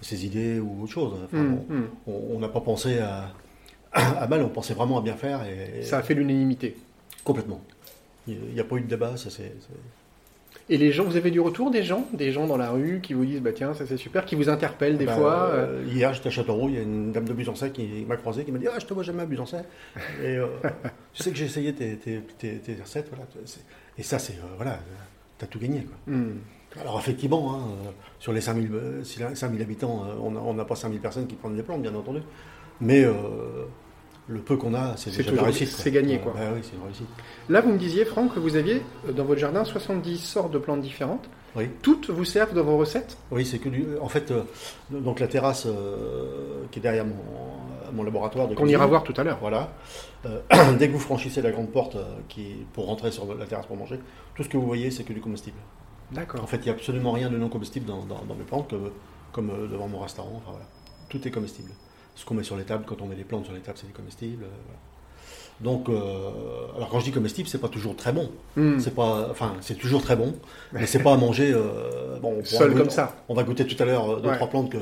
ses 0.01 0.25
idées 0.25 0.59
ou 0.59 0.83
autre 0.83 0.92
chose. 0.94 1.13
Enfin, 1.25 1.38
Hum, 1.69 1.88
on- 2.07 2.39
n'a 2.39 2.50
pas 2.50 2.62
pensé 2.62 3.00
à, 3.00 3.31
à 3.94 4.27
mal, 4.27 4.42
on 4.44 4.50
pensait 4.50 4.74
vraiment 4.74 5.00
à 5.00 5.01
bien 5.01 5.15
faire 5.15 5.42
et 5.45 5.83
Ça 5.83 5.98
a 6.00 6.01
fait 6.03 6.13
l'unanimité. 6.13 6.75
complètement. 7.24 7.62
Il 8.27 8.38
n'y 8.53 8.60
a 8.60 8.63
pas 8.65 8.75
eu 8.75 8.81
de 8.81 8.88
débat, 8.88 9.15
ça 9.18 9.30
c'est. 9.30 9.53
Et 10.70 10.78
les 10.78 10.92
gens, 10.92 11.06
vous 11.06 11.16
avez 11.16 11.32
du 11.32 11.40
retour 11.40 11.72
des 11.72 11.82
gens? 11.84 12.06
Des 12.14 12.32
gens 12.34 12.46
dans 12.46 12.58
la 12.58 12.72
rue 12.72 13.00
qui 13.02 13.14
vous 13.14 13.24
disent, 13.26 13.42
bah 13.42 13.54
tiens, 13.54 13.74
ça 13.74 13.86
c'est 13.86 13.96
super, 13.98 14.26
qui 14.26 14.36
vous 14.36 14.50
interpellent 14.50 14.98
des 14.98 15.06
Bah, 15.06 15.16
fois 15.16 15.34
euh, 15.52 15.82
euh, 15.82 15.84
Hier 15.88 16.14
j'étais 16.14 16.28
à 16.28 16.32
Châteauroux, 16.32 16.68
il 16.70 16.76
y 16.76 16.78
a 16.78 16.82
une 16.82 17.12
dame 17.14 17.26
de 17.26 17.32
Busancais 17.34 17.72
qui 17.72 18.06
m'a 18.08 18.18
croisé, 18.18 18.44
qui 18.44 18.52
m'a 18.52 18.60
dit 18.60 18.68
Ah, 18.70 18.78
je 18.80 18.86
te 18.86 18.94
vois 18.94 19.04
jamais 19.04 19.24
à 19.24 19.26
Busancais. 19.26 19.64
Et 20.22 20.36
euh, 20.38 20.48
tu 21.14 21.24
sais 21.24 21.32
que 21.32 21.38
j'ai 21.38 21.46
essayé 21.46 21.74
tes, 21.74 21.96
tes, 21.98 22.22
tes- 22.38 22.58
tes 22.60 22.76
recettes, 22.82 23.08
voilà. 23.10 23.26
Et 23.98 24.04
ça, 24.04 24.20
c'est. 24.20 24.34
euh, 24.34 24.56
voilà, 24.58 24.80
t'as 25.38 25.48
tout 25.48 25.60
gagné. 25.60 25.84
Quoi. 25.84 26.14
hum. 26.14 26.36
Alors 26.82 27.00
effectivement, 27.00 27.56
hein, 27.56 27.60
euh, 27.88 27.90
sur 28.20 28.34
les 28.34 28.42
5000, 28.42 28.70
euh, 28.74 29.04
si 29.04 29.20
la- 29.22 29.34
5000 29.36 29.62
habitants, 29.62 30.04
euh, 30.06 30.16
on 30.22 30.32
n'a 30.32 30.42
on 30.42 30.54
n'a 30.54 30.66
pas 30.66 30.76
5000 30.76 31.00
personnes 31.00 31.26
qui 31.28 31.36
prennent 31.36 31.56
des 31.56 31.64
plantes, 31.64 31.82
bien 31.82 31.96
entendu. 31.96 32.20
Mais 32.82 33.06
le 34.29 34.39
peu 34.41 34.57
qu'on 34.57 34.74
a, 34.74 34.95
c'est 34.97 35.15
déjà 35.15 35.41
réussite. 35.41 35.69
c'est 35.69 35.91
gagné, 35.91 36.19
quoi. 36.19 36.33
Oui, 36.35 36.59
c'est 36.63 36.75
une 36.75 36.83
réussite. 36.83 37.07
Là, 37.50 37.62
vous 37.62 37.71
me 37.71 37.77
disiez, 37.77 38.03
Franck, 38.06 38.33
que 38.35 38.39
vous 38.39 38.56
aviez 38.57 38.81
euh, 39.07 39.13
dans 39.13 39.24
votre 39.24 39.39
jardin 39.39 39.63
70 39.63 40.18
sortes 40.18 40.51
de 40.51 40.57
plantes 40.57 40.81
différentes. 40.81 41.29
Oui. 41.56 41.69
Toutes 41.81 42.09
vous 42.09 42.25
servent 42.25 42.53
dans 42.53 42.63
vos 42.63 42.77
recettes? 42.77 43.18
Oui, 43.31 43.45
c'est 43.45 43.57
que 43.57 43.69
du. 43.69 43.85
En 44.01 44.09
fait, 44.09 44.29
euh, 44.31 44.41
donc 44.91 45.19
la 45.19 45.27
terrasse 45.27 45.65
euh, 45.65 46.63
qui 46.71 46.79
est 46.79 46.81
derrière 46.81 47.06
mon, 47.06 47.15
mon 47.94 48.03
laboratoire 48.03 48.47
Qu'on 48.53 48.68
ira 48.68 48.85
voir 48.85 49.03
tout 49.03 49.13
à 49.18 49.24
l'heure. 49.24 49.38
Voilà. 49.39 49.71
Euh, 50.25 50.41
dès 50.77 50.88
que 50.88 50.94
vous 50.94 51.00
franchissez 51.00 51.41
la 51.41 51.51
grande 51.51 51.71
porte 51.71 51.95
euh, 51.95 52.03
qui 52.27 52.57
pour 52.74 52.85
rentrer 52.88 53.12
sur 53.12 53.33
la 53.33 53.45
terrasse 53.45 53.65
pour 53.65 53.77
manger, 53.77 54.00
tout 54.35 54.44
ce 54.44 54.50
que 54.50 54.57
vous 54.57 54.68
voyez, 54.68 54.91
c'est 54.91 55.03
que 55.03 55.13
du 55.13 55.21
comestible. 55.21 55.57
D'accord. 56.12 56.44
En 56.44 56.47
fait, 56.47 56.57
il 56.57 56.63
n'y 56.63 56.69
a 56.69 56.74
absolument 56.74 57.12
rien 57.13 57.29
de 57.29 57.38
non 57.38 57.50
comestible 57.50 57.85
dans, 57.85 58.03
dans- 58.06 58.24
dans 58.25 58.35
mes 58.35 58.44
plantes, 58.44 58.69
que- 58.69 58.75
comme 59.31 59.50
euh, 59.50 59.68
devant 59.68 59.88
mon 59.88 60.00
restaurant. 60.00 60.33
Enfin, 60.35 60.51
voilà. 60.51 60.65
Tout 61.09 61.25
est 61.27 61.31
comestible. 61.31 61.71
Ce 62.18 62.25
qu'on 62.25 62.34
met 62.34 62.44
sur 62.44 62.58
les 62.58 62.64
tables, 62.66 62.84
quand 62.86 63.02
on 63.02 63.06
met 63.06 63.16
les 63.16 63.24
plantes 63.24 63.46
sur 63.46 63.54
les 63.54 63.60
tables, 63.62 63.78
c'est 63.80 63.88
des 63.88 63.94
comestibles. 63.94 64.44
euh, 64.44 64.48
voilà. 64.66 64.80
Donc, 65.62 65.88
euh, 65.90 65.96
alors 66.75 66.90
quand 66.90 67.00
je 67.00 67.06
dis 67.06 67.12
comestible, 67.12 67.48
c'est 67.48 67.58
pas 67.62 67.68
toujours 67.69 67.96
très 67.96 68.12
bon. 68.12 68.30
Hum. 68.58 68.80
C'est 68.80 68.94
pas, 68.94 69.28
enfin, 69.31 69.54
c'est 69.62 69.75
toujours 69.78 70.02
très 70.04 70.16
bon, 70.16 70.36
mais 70.74 70.86
c'est 70.86 71.00
pas 71.02 71.14
à 71.14 71.18
manger. 71.18 71.52
euh, 71.54 72.19
bon, 72.19 72.44
Seul 72.44 72.72
goûter- 72.72 72.78
comme 72.80 72.90
ça. 72.90 73.16
On 73.30 73.34
va 73.34 73.44
goûter 73.44 73.66
tout 73.66 73.81
à 73.81 73.86
l'heure 73.86 74.22
deux 74.22 74.30
Ouais. 74.30 74.36
trois 74.36 74.50
plantes 74.50 74.72
que. 74.72 74.78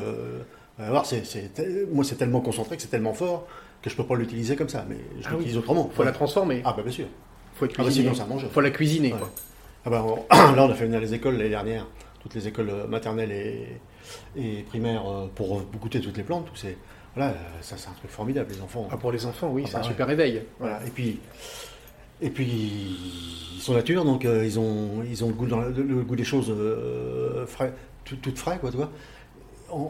c'est, 1.06 1.26
c'est 1.26 1.54
te- 1.54 1.86
moi, 1.94 2.04
c'est 2.04 2.16
tellement 2.16 2.42
concentré 2.42 2.76
que 2.78 2.82
c'est 2.82 2.90
tellement 2.90 3.14
fort 3.14 3.48
que 3.82 3.90
je 3.90 3.96
peux 3.96 4.04
pas 4.06 4.16
l'utiliser 4.16 4.56
comme 4.56 4.68
ça, 4.70 4.84
mais 4.90 4.96
je 5.22 5.26
Ah 5.28 5.32
oui. 5.32 5.38
l'utilise 5.38 5.58
autrement. 5.58 5.90
faut 5.94 6.04
la 6.04 6.12
transformer. 6.12 6.62
Ah 6.66 6.74
bah 6.76 6.82
bien 6.84 6.92
sûr. 6.92 7.06
faut 7.54 7.66
être 7.66 7.74
Ah 7.78 7.84
bah 7.84 7.84
cuisiné. 7.86 8.14
sinon 8.14 8.40
ça 8.40 8.48
faut 8.50 8.62
la 8.62 8.72
cuisiner. 8.72 9.14
Ouais. 9.14 9.20
quoi. 9.20 9.30
Ah 9.86 9.90
bah, 9.92 10.04
on- 10.06 10.16
là, 10.56 10.66
on 10.66 10.72
a 10.72 10.74
fait 10.74 10.86
venir 10.86 11.00
les 11.00 11.14
écoles 11.14 11.38
l'année 11.38 11.50
dernière, 11.50 11.86
toutes 12.20 12.34
les 12.34 12.48
écoles 12.48 12.72
maternelles 12.90 13.32
et, 13.32 13.80
et 14.36 14.64
primaires 14.64 15.04
pour 15.36 15.62
goûter 15.80 16.02
toutes 16.02 16.18
les 16.18 16.24
plantes. 16.24 16.46
Tout 16.48 16.56
c'est, 16.56 16.78
voilà, 17.16 17.34
ça 17.62 17.78
c'est 17.78 17.90
un 17.90 17.94
truc 17.94 18.12
formidable, 18.12 18.52
les 18.52 18.62
enfants. 18.62 18.88
Ah, 18.92 18.98
pour 18.98 19.12
les 19.12 19.26
enfants, 19.26 19.50
oui, 19.52 19.64
Ah 19.66 19.68
c'est 19.68 19.74
bah 19.74 19.80
un 19.80 19.82
ouais. 19.84 19.88
super 19.90 20.08
réveil. 20.08 20.44
Voilà. 20.60 20.86
Et 20.86 20.90
puis, 20.90 21.20
et 22.22 22.30
puis 22.30 22.46
ils 23.56 23.62
sont 23.62 23.74
nature, 23.74 24.04
donc 24.06 24.26
euh, 24.26 24.46
ils 24.46 24.60
ont, 24.60 25.04
ils 25.10 25.24
ont 25.24 25.28
le 25.30 25.34
goût, 25.34 25.48
dans 25.48 25.60
la- 25.62 25.70
le, 25.70 25.84
le 25.84 26.04
goût 26.04 26.16
des 26.16 26.24
choses 26.24 26.50
euh, 26.50 27.46
frais, 27.46 27.74
tout, 28.04 28.16
toutes 28.18 28.38
frais, 28.38 28.58
quoi, 28.60 28.70
tu 28.72 28.78
vois. 28.78 28.92
On, 29.72 29.90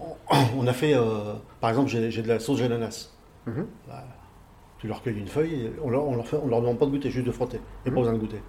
on 0.58 0.68
a 0.68 0.74
fait, 0.74 0.94
euh, 0.96 1.34
par 1.62 1.70
exemple, 1.70 1.90
j'ai 1.90 2.22
de 2.22 2.28
la 2.28 2.40
sauce 2.40 2.60
d'ananas. 2.60 3.12
Mhm. 3.48 3.68
Bah, 3.88 4.04
tu 4.80 4.88
leur 4.88 5.02
cueilles 5.02 5.18
une 5.20 5.28
feuille, 5.28 5.54
et 5.66 5.72
on 5.84 5.90
leur, 5.90 6.06
on 6.08 6.16
leur, 6.16 6.28
fait, 6.28 6.38
on 6.38 6.48
leur 6.48 6.62
demande 6.62 6.78
pas 6.80 6.86
de 6.86 6.92
goûter, 6.92 7.10
juste 7.12 7.26
de 7.28 7.32
frotter. 7.32 7.58
Et 7.86 7.90
Mhm. 7.90 7.96
pas 7.96 8.02
besoin 8.02 8.14
de 8.14 8.20
goûter. 8.20 8.42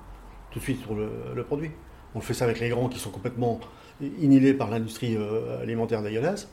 Tout 0.51 0.59
de 0.59 0.65
suite 0.65 0.81
sur 0.83 0.95
le, 0.95 1.09
le 1.35 1.45
produit. 1.45 1.71
On 2.15 2.21
fait 2.21 2.35
ça 2.35 2.45
avec 2.45 2.61
les 2.61 2.69
grands 2.71 2.89
qui 2.89 2.99
sont 2.99 3.11
complètement 3.11 3.59
inhilés 4.01 4.55
par 4.55 4.71
l'industrie 4.71 5.17
alimentaire 5.61 6.03
dégueulasse. 6.03 6.49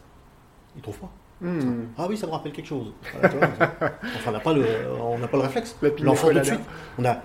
Ils 0.75 0.81
trouvent 0.81 0.97
pas. 0.99 1.11
Hum. 1.43 1.87
Ah 1.97 2.05
oui, 2.09 2.17
ça 2.17 2.25
me 2.27 2.31
rappelle 2.31 2.51
quelque 2.53 2.67
chose. 2.67 2.93
Voilà, 3.13 3.29
tu 3.29 3.37
vois, 3.37 3.47
ça- 3.57 3.73
enfin, 4.15 4.29
on 4.29 4.31
n'a 4.31 4.39
pas, 4.39 4.53
le- 4.53 4.65
on 5.01 5.17
n'a 5.19 5.27
pas 5.27 5.37
le 5.37 5.43
réflexe. 5.43 5.75
L'enfant 6.01 6.29
tout 6.29 6.39
de 6.39 6.43
suite. 6.43 6.59
On 6.97 7.05
a, 7.05 7.17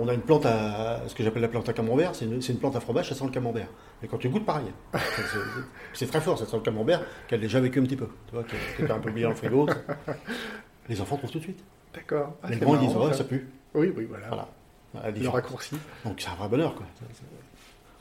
on 0.00 0.08
a 0.08 0.14
une 0.14 0.20
plante 0.22 0.44
à, 0.46 1.00
ce 1.06 1.14
que 1.14 1.22
j'appelle 1.22 1.42
la 1.42 1.48
plante 1.48 1.68
à 1.68 1.72
camembert. 1.72 2.14
C'est 2.14 2.24
une, 2.24 2.42
c'est 2.42 2.52
une 2.52 2.58
plante 2.58 2.74
à 2.76 2.80
fromage, 2.80 3.08
ça 3.08 3.14
sent 3.14 3.24
le 3.24 3.30
camembert. 3.30 3.68
Et 4.02 4.08
quand 4.08 4.18
tu 4.18 4.28
goûtes, 4.28 4.44
pareil. 4.44 4.66
C'est- 5.92 6.06
très 6.06 6.20
fort, 6.20 6.38
ça 6.38 6.46
sent 6.46 6.56
le 6.56 6.62
camembert 6.62 7.02
qu'elle 7.28 7.38
a 7.38 7.42
déjà 7.42 7.60
vécu 7.60 7.78
un 7.80 7.84
petit 7.84 7.96
peu. 7.96 8.08
Tu 8.28 8.34
vois, 8.34 8.42
qui 8.44 8.56
qui 8.76 8.82
était 8.82 8.92
un 8.92 8.98
peu 8.98 9.10
oublié 9.10 9.24
dans 9.24 9.30
le 9.30 9.36
frigo. 9.36 9.66
ça. 9.68 9.76
Les 10.88 11.00
enfants 11.00 11.16
trouvent 11.16 11.30
tout 11.30 11.38
de 11.38 11.44
suite. 11.44 11.62
D'accord. 11.94 12.34
Ah, 12.42 12.50
les 12.50 12.56
grands, 12.56 12.74
ils 12.74 12.86
disent, 12.88 12.96
ouais, 12.96 13.10
ça. 13.12 13.18
ça 13.18 13.24
pue. 13.24 13.48
Oui, 13.74 13.92
oui, 13.96 14.06
voilà. 14.08 14.26
Voilà. 14.28 14.48
La 14.94 15.10
Le 15.12 15.28
raccourci. 15.28 15.76
Donc 16.04 16.20
c'est 16.20 16.28
un 16.30 16.34
vrai 16.34 16.48
bonheur. 16.48 16.74
Quoi. 16.74 16.86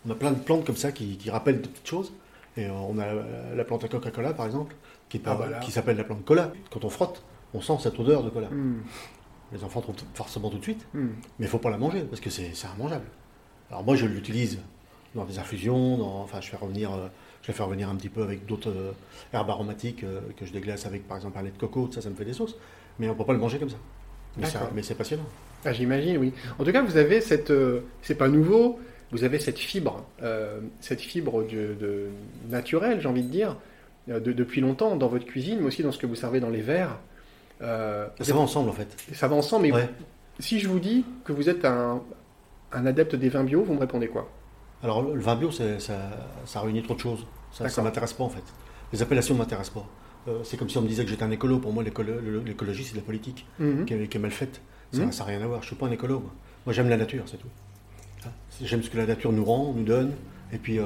On 0.07 0.11
a 0.11 0.15
plein 0.15 0.31
de 0.31 0.39
plantes 0.39 0.65
comme 0.65 0.75
ça 0.75 0.91
qui, 0.91 1.17
qui 1.17 1.29
rappellent 1.29 1.61
de 1.61 1.67
petites 1.67 1.87
choses. 1.87 2.11
Et 2.59 2.65
euh, 2.65 2.71
on 2.73 2.97
a 2.97 3.05
la, 3.13 3.23
la 3.55 3.63
plante 3.63 3.83
à 3.83 3.87
Coca-Cola, 3.87 4.33
par 4.33 4.45
exemple, 4.45 4.75
qui, 5.07 5.17
est 5.17 5.19
pas- 5.19 5.31
Ah, 5.31 5.35
voilà. 5.35 5.59
qui 5.59 5.71
s'appelle 5.71 5.97
la 5.97 6.03
plante 6.03 6.25
cola. 6.25 6.51
Quand 6.71 6.83
on 6.83 6.89
frotte, 6.89 7.23
on 7.53 7.61
sent 7.61 7.73
cette 7.81 7.97
odeur 7.99 8.23
de 8.23 8.29
cola. 8.29 8.47
Hum, 8.47 8.81
Les 9.53 9.63
enfants 9.63 9.81
trouvent 9.81 9.95
forcément 10.13 10.49
tout 10.49 10.57
de 10.57 10.63
suite, 10.63 10.85
hum. 10.93 11.11
mais 11.39 11.45
il 11.45 11.49
faut 11.49 11.57
pas 11.57 11.69
la 11.71 11.77
manger 11.77 12.01
parce 12.01 12.19
que 12.21 12.29
c'est 12.29 12.51
c'est 12.53 12.67
immangeable. 12.77 13.05
Alors 13.71 13.83
moi, 13.83 13.95
je 13.95 14.05
l'utilise 14.05 14.59
dans 15.15 15.25
des 15.25 15.39
infusions. 15.39 15.97
Dans, 15.97 16.21
enfin, 16.21 16.41
je 16.41 16.49
fais 16.49 16.57
revenir, 16.57 16.91
euh, 16.91 17.07
je 17.41 17.47
vais 17.47 17.53
faire 17.53 17.65
revenir 17.67 17.89
un 17.89 17.95
petit 17.95 18.09
peu 18.09 18.21
avec 18.23 18.45
d'autres 18.45 18.69
euh, 18.69 18.91
herbes 19.33 19.49
aromatiques 19.49 20.03
euh, 20.03 20.19
que 20.37 20.45
je 20.45 20.51
déglace 20.53 20.85
avec, 20.85 21.07
par 21.07 21.17
exemple, 21.17 21.37
un 21.39 21.43
lait 21.43 21.51
de 21.51 21.57
coco. 21.57 21.89
Ça, 21.91 22.01
ça 22.01 22.09
me 22.09 22.15
fait 22.15 22.25
des 22.25 22.33
sauces. 22.33 22.57
Mais 22.99 23.07
on 23.09 23.15
peut 23.15 23.25
pas 23.25 23.33
le 23.33 23.39
manger 23.39 23.57
comme 23.59 23.69
ça. 23.69 23.77
Mais 24.37 24.83
c'est- 24.83 24.95
passionnant. 24.95 25.23
Ah, 25.65 25.73
j'imagine, 25.73 26.17
oui. 26.17 26.33
En 26.59 26.63
tout 26.63 26.71
cas, 26.71 26.81
vous 26.83 26.97
avez 26.97 27.19
cette. 27.21 27.51
c'est 28.01 28.15
pas 28.15 28.27
nouveau, 28.29 28.79
vous 29.11 29.23
avez 29.23 29.39
cette 29.39 29.57
fibre, 29.59 30.05
euh, 30.21 30.59
cette 30.81 31.01
fibre 31.01 31.43
de, 31.43 31.73
de- 31.79 32.07
naturelle, 32.49 33.01
j'ai 33.01 33.07
envie 33.07 33.23
de 33.23 33.29
dire, 33.29 33.55
euh, 34.09 34.19
de- 34.19 34.31
depuis 34.33 34.61
longtemps 34.61 34.95
dans 34.95 35.07
votre 35.07 35.25
cuisine, 35.25 35.59
mais 35.61 35.65
aussi 35.67 35.83
dans 35.83 35.91
ce 35.91 35.97
que 35.97 36.05
vous 36.07 36.15
servez 36.15 36.39
dans 36.39 36.49
les 36.49 36.61
verres. 36.61 36.97
Euh, 37.61 38.07
Ça 38.21 38.33
va 38.33 38.39
ensemble, 38.39 38.69
en 38.69 38.73
fait. 38.73 38.87
ça 39.13 39.27
va 39.27 39.35
ensemble, 39.35 39.63
mais 39.67 39.73
Ouais. 39.73 39.89
si 40.39 40.59
je 40.59 40.67
vous 40.69 40.79
dis 40.79 41.05
que 41.25 41.33
vous 41.33 41.49
êtes 41.49 41.65
un, 41.65 42.01
un 42.71 42.85
adepte 42.85 43.15
des 43.15 43.29
vins 43.29 43.43
bio, 43.43 43.63
vous 43.63 43.73
me 43.73 43.79
répondez 43.79 44.07
quoi? 44.07 44.29
Alors, 44.81 45.01
le 45.01 45.19
vin 45.19 45.35
bio, 45.35 45.51
ça, 45.51 45.63
ça 46.45 46.61
réunit 46.61 46.83
trop 46.83 46.93
de 46.93 46.99
choses. 46.99 47.25
Ça 47.51 47.65
ne 47.65 47.83
m'intéresse 47.83 48.13
pas, 48.13 48.23
en 48.23 48.29
fait. 48.29 48.43
Les 48.93 49.01
appellations 49.01 49.33
ne 49.33 49.39
m'intéressent 49.39 49.73
pas. 49.83 49.87
Euh, 50.27 50.39
c'est 50.43 50.55
comme 50.57 50.69
si 50.69 50.77
on 50.77 50.81
me 50.81 50.87
disait 50.87 51.03
que 51.03 51.09
j'étais 51.09 51.23
un 51.23 51.31
écolo. 51.31 51.59
Pour 51.59 51.73
moi, 51.73 51.83
l'écologie, 51.83 52.83
c'est 52.83 52.93
de 52.93 52.97
la 52.97 53.03
politique 53.03 53.45
Mhm. 53.59 53.85
qui 53.85 53.93
est, 53.93 54.07
qui 54.07 54.17
est 54.17 54.19
mal 54.21 54.31
faite. 54.31 54.61
Ça 54.93 55.01
Mhm. 55.03 55.11
n'a 55.17 55.23
rien 55.25 55.41
à 55.41 55.47
voir. 55.47 55.59
Je 55.61 55.65
ne 55.65 55.67
suis 55.67 55.75
pas 55.75 55.87
un 55.87 55.91
écolo. 55.91 56.19
Moi, 56.19 56.31
Moi, 56.65 56.73
j'aime 56.73 56.89
la 56.89 56.97
nature, 56.97 57.23
c'est 57.25 57.37
tout. 57.37 57.47
J'aime 58.61 58.83
ce 58.83 58.89
que 58.89 58.97
la 58.97 59.05
nature 59.05 59.31
nous 59.31 59.45
rend, 59.45 59.73
nous 59.73 59.83
donne. 59.83 60.13
Et 60.51 60.57
puis, 60.57 60.79
euh, 60.79 60.85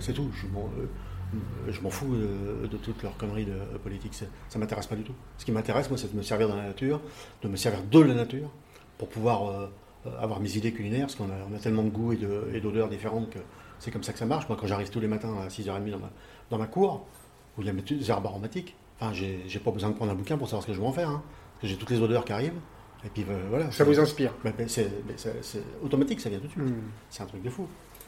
c'est 0.00 0.12
tout. 0.12 0.28
Je, 0.34 0.46
bon, 0.46 0.68
euh, 0.78 1.72
m'en 1.82 1.90
fous 1.90 2.14
de, 2.14 2.66
de 2.66 2.76
toutes 2.76 3.02
leurs 3.02 3.16
conneries 3.16 3.46
de 3.46 3.78
politique. 3.82 4.14
Ça 4.48 4.58
m'intéresse 4.58 4.86
pas 4.86 4.96
du 4.96 5.02
tout. 5.02 5.14
Ce 5.38 5.44
qui 5.44 5.52
m'intéresse, 5.52 5.88
moi, 5.88 5.98
c'est 5.98 6.12
de 6.12 6.16
me 6.16 6.22
servir 6.22 6.48
dans 6.48 6.56
la 6.56 6.64
nature, 6.66 7.00
de 7.42 7.48
me 7.48 7.56
servir 7.56 7.82
de 7.82 8.00
la 8.00 8.14
nature, 8.14 8.50
pour 8.98 9.08
pouvoir 9.08 9.48
euh, 9.48 9.66
euh, 10.06 10.10
avoir 10.20 10.40
mes 10.40 10.56
idées 10.56 10.72
culinaires, 10.72 11.06
parce 11.06 11.14
qu'on 11.14 11.24
a, 11.30 11.58
tellement 11.58 11.82
de 11.84 11.90
goûts 11.90 12.12
et 12.12 12.16
de- 12.16 12.50
et 12.52 12.60
d'odeurs 12.60 12.88
différentes 12.88 13.30
que 13.30 13.38
c'est 13.78 13.90
comme 13.90 14.02
ça 14.02 14.12
que 14.12 14.18
ça 14.18 14.26
marche. 14.26 14.48
Moi, 14.48 14.58
quand 14.60 14.66
j'arrive 14.66 14.90
tous 14.90 15.00
les 15.00 15.08
matins 15.08 15.34
à 15.44 15.48
6h30 15.48 15.90
dans 15.90 15.98
ma, 15.98 16.10
dans 16.50 16.58
ma 16.58 16.66
cour, 16.66 17.06
où 17.56 17.62
il 17.62 17.66
y 17.66 17.70
a 17.70 17.72
mes 17.72 17.82
herbes 18.08 18.26
aromatiques, 18.26 18.76
enfin, 19.00 19.12
j'ai 19.12 19.58
pas 19.58 19.70
besoin 19.70 19.90
de 19.90 19.94
prendre 19.94 20.12
un 20.12 20.14
bouquin 20.16 20.36
pour 20.36 20.46
savoir 20.48 20.62
ce 20.62 20.66
que 20.68 20.74
je 20.74 20.80
vais 20.80 20.86
en 20.86 20.92
faire. 20.92 21.08
hein. 21.08 21.22
Parce 21.54 21.62
que 21.62 21.66
j'ai 21.68 21.76
toutes 21.76 21.90
les 21.90 22.00
odeurs 22.00 22.24
qui 22.24 22.32
arrivent. 22.32 22.58
Et 23.04 23.08
puis 23.08 23.24
euh, 23.28 23.34
voilà. 23.50 23.70
Ça 23.70 23.84
vous 23.84 23.98
inspire 23.98 24.32
Ben, 24.44 24.52
ben, 24.56 24.68
c'est 24.68 24.88
automatique, 25.82 26.20
ça 26.20 26.28
vient 26.30 26.38
tout 26.38 26.46
de 26.46 26.52
suite. 26.52 26.64
Hmm. 26.64 26.80
C'est 27.10 27.22
un 27.22 27.26
truc 27.26 27.42
de 27.42 27.50
fou. 27.50 27.66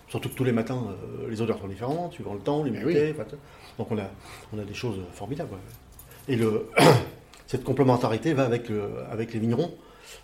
Surtout 0.08 0.28
que 0.28 0.34
tous 0.34 0.44
les 0.44 0.52
matins, 0.52 0.84
euh, 0.88 1.28
les 1.28 1.40
odeurs 1.40 1.58
sont 1.58 1.66
différentes, 1.66 2.12
suivant 2.12 2.34
le 2.34 2.40
temps, 2.40 2.62
l'humidité. 2.62 3.12
tout. 3.14 3.36
donc 3.78 3.90
on 3.90 3.98
a, 3.98 4.08
on 4.54 4.58
a 4.58 4.64
des 4.64 4.74
choses 4.74 5.00
formidables. 5.12 5.50
ouais. 5.52 6.32
Et 6.32 6.36
le, 6.36 6.68
cette 7.46 7.64
complémentarité 7.64 8.32
va 8.32 8.44
avec, 8.44 8.68
le, 8.68 8.90
avec 9.10 9.32
les 9.34 9.40
vignerons. 9.40 9.72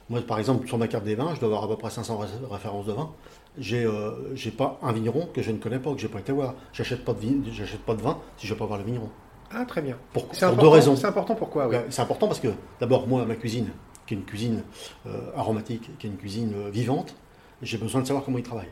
Moi, 0.08 0.20
par 0.20 0.38
exemple, 0.38 0.68
sur 0.68 0.78
ma 0.78 0.86
carte 0.86 1.04
des 1.04 1.16
vins, 1.16 1.34
je 1.34 1.40
dois 1.40 1.48
avoir 1.48 1.64
à 1.64 1.68
peu 1.68 1.76
près 1.76 1.90
500 1.90 2.16
ré- 2.18 2.26
références 2.48 2.86
de 2.86 2.92
vin. 2.92 3.10
J'ai 3.58 3.84
euh, 3.84 4.34
j'ai 4.34 4.50
pas 4.52 4.78
un 4.82 4.92
vigneron 4.92 5.28
que 5.34 5.42
je 5.42 5.50
ne 5.50 5.58
connais 5.58 5.78
pas, 5.80 5.92
que 5.92 5.98
j'ai 6.00 6.08
pas 6.08 6.20
été 6.20 6.32
voir. 6.32 6.54
J'achète 6.72 7.04
pas 7.04 7.12
de 7.12 7.20
vin, 7.20 7.42
j'achète 7.52 7.80
pas 7.82 7.94
de 7.94 8.00
vin 8.02 8.18
si 8.36 8.46
je 8.46 8.52
ne 8.52 8.54
vais 8.54 8.58
pas 8.60 8.66
voir 8.66 8.78
le 8.78 8.84
vigneron. 8.84 9.10
Ah, 9.50 9.64
très 9.66 9.82
bien. 9.82 9.96
Pour, 10.12 10.28
deux 10.58 10.68
raisons. 10.68 10.96
C'est 10.96 11.06
important 11.06 11.34
pourquoi 11.34 11.68
oui. 11.68 11.76
C'est 11.90 12.00
important 12.00 12.26
parce 12.26 12.40
que, 12.40 12.48
d'abord, 12.80 13.06
moi, 13.06 13.26
ma 13.26 13.34
cuisine, 13.34 13.68
qui 14.06 14.14
est 14.14 14.16
une 14.16 14.24
cuisine 14.24 14.62
euh, 15.06 15.30
aromatique, 15.36 15.90
qui 15.98 16.06
est 16.06 16.10
une 16.10 16.16
cuisine 16.16 16.52
euh, 16.56 16.70
vivante, 16.70 17.14
j'ai 17.62 17.78
besoin 17.78 18.00
de 18.00 18.06
savoir 18.06 18.24
comment 18.24 18.38
il 18.38 18.44
travaille. 18.44 18.68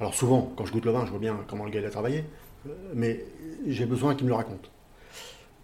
Alors 0.00 0.14
souvent, 0.14 0.52
quand 0.56 0.64
je 0.64 0.72
goûte 0.72 0.84
le 0.84 0.92
vin, 0.92 1.04
je 1.04 1.10
vois 1.10 1.18
bien 1.18 1.36
comment 1.48 1.64
le 1.64 1.70
gars 1.70 1.80
il 1.80 1.86
a 1.86 1.90
travaillé, 1.90 2.24
euh, 2.68 2.70
mais 2.94 3.24
j'ai 3.66 3.86
besoin 3.86 4.14
qu'il 4.14 4.24
me 4.24 4.30
le 4.30 4.36
raconte. 4.36 4.70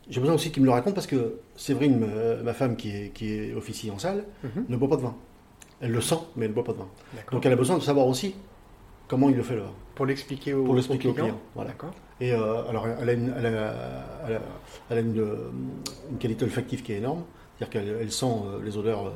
J'ai 0.09 0.21
besoin 0.21 0.35
aussi 0.37 0.50
qu'il 0.50 0.62
me 0.62 0.67
le 0.67 0.73
raconte 0.73 0.95
parce 0.95 1.07
que 1.07 1.38
Séverine, 1.55 2.07
ma, 2.43 2.55
femme 2.55 2.77
qui 2.77 2.91
est, 2.91 3.09
qui 3.12 3.33
est 3.35 3.55
officier 3.55 3.91
en 3.91 3.99
salle, 3.99 4.25
Mhm. 4.43 4.65
ne 4.69 4.77
boit 4.77 4.88
pas 4.88 4.97
de 4.97 5.03
vin. 5.03 5.15
Elle 5.81 5.93
le 5.93 6.00
sent, 6.00 6.17
mais 6.35 6.47
elle 6.47 6.50
ne 6.53 6.55
boit 6.55 6.65
pas 6.65 6.73
de 6.73 6.79
vin. 6.79 6.88
Donc 7.31 7.45
elle 7.45 7.53
a 7.53 7.57
besoin 7.57 7.77
de 7.79 7.83
savoir 7.83 8.07
aussi 8.07 8.35
comment 9.07 9.29
il 9.29 9.37
le 9.37 9.43
fait 9.43 9.55
le 9.55 9.62
vin. 9.62 9.73
Pour 9.95 10.07
l'expliquer 10.07 10.55
au, 10.55 10.65
Pour 10.65 10.75
l'expliquer 10.75 11.09
au 11.09 11.11
au 11.11 11.15
client, 11.15 11.38
voilà. 11.55 11.71
D'accord. 11.71 11.93
Et 12.21 12.33
euh, 12.33 12.69
alors, 12.69 12.87
elle 13.00 13.09
a, 13.09 13.12
une, 13.12 13.33
elle 13.37 13.47
a- 13.47 13.75
elle 14.27 14.35
a- 14.37 14.41
elle 14.91 14.99
a 14.99 15.00
une, 15.00 15.27
une 16.11 16.19
qualité 16.19 16.45
olfactive 16.45 16.83
qui 16.83 16.93
est 16.93 16.97
énorme. 16.99 17.23
C'est-à-dire 17.59 17.71
qu'elle 17.71 17.97
elle 18.00 18.12
sent 18.12 18.27
euh, 18.27 18.61
les 18.65 18.77
odeurs 18.77 19.07
euh, 19.07 19.11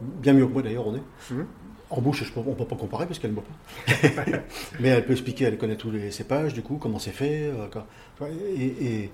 bien 0.00 0.32
mieux 0.32 0.46
que 0.46 0.52
moi 0.52 0.62
d'ailleurs, 0.62 0.86
on 0.86 0.94
est. 0.94 1.02
Mhm. 1.30 1.46
En 1.90 2.00
bouche, 2.00 2.22
je 2.22 2.32
on 2.38 2.44
ne 2.50 2.54
peut 2.54 2.64
pas 2.64 2.76
comparer 2.76 3.06
parce 3.06 3.18
qu'elle 3.18 3.32
ne 3.32 3.36
boit 3.36 3.44
pas. 3.44 4.22
Mais 4.80 4.88
elle 4.90 5.04
peut 5.04 5.12
expliquer, 5.12 5.46
elle 5.46 5.58
connaît 5.58 5.74
tous 5.76 5.90
les 5.90 6.12
cépages, 6.12 6.54
du 6.54 6.62
coup, 6.62 6.76
comment 6.76 7.00
c'est 7.00 7.10
fait. 7.10 7.50
euh, 7.52 8.26
et, 8.56 8.64
et- 8.86 9.10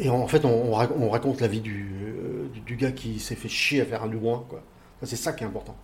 et 0.00 0.08
en 0.10 0.26
fait, 0.28 0.44
on, 0.44 0.72
on 0.72 0.76
rac- 0.76 0.92
on 0.96 1.08
raconte 1.10 1.40
la 1.40 1.48
vie 1.48 1.60
du, 1.60 1.92
du, 2.52 2.60
du 2.60 2.76
gars 2.76 2.92
qui 2.92 3.18
s'est 3.18 3.34
fait 3.34 3.48
chier 3.48 3.80
à 3.80 3.84
faire 3.84 4.02
un 4.04 4.06
Louvain. 4.08 4.44
quoi. 4.48 4.62
C'est 5.02 5.16
ça 5.16 5.32
qui 5.32 5.42
est 5.44 5.46
important. 5.46 5.76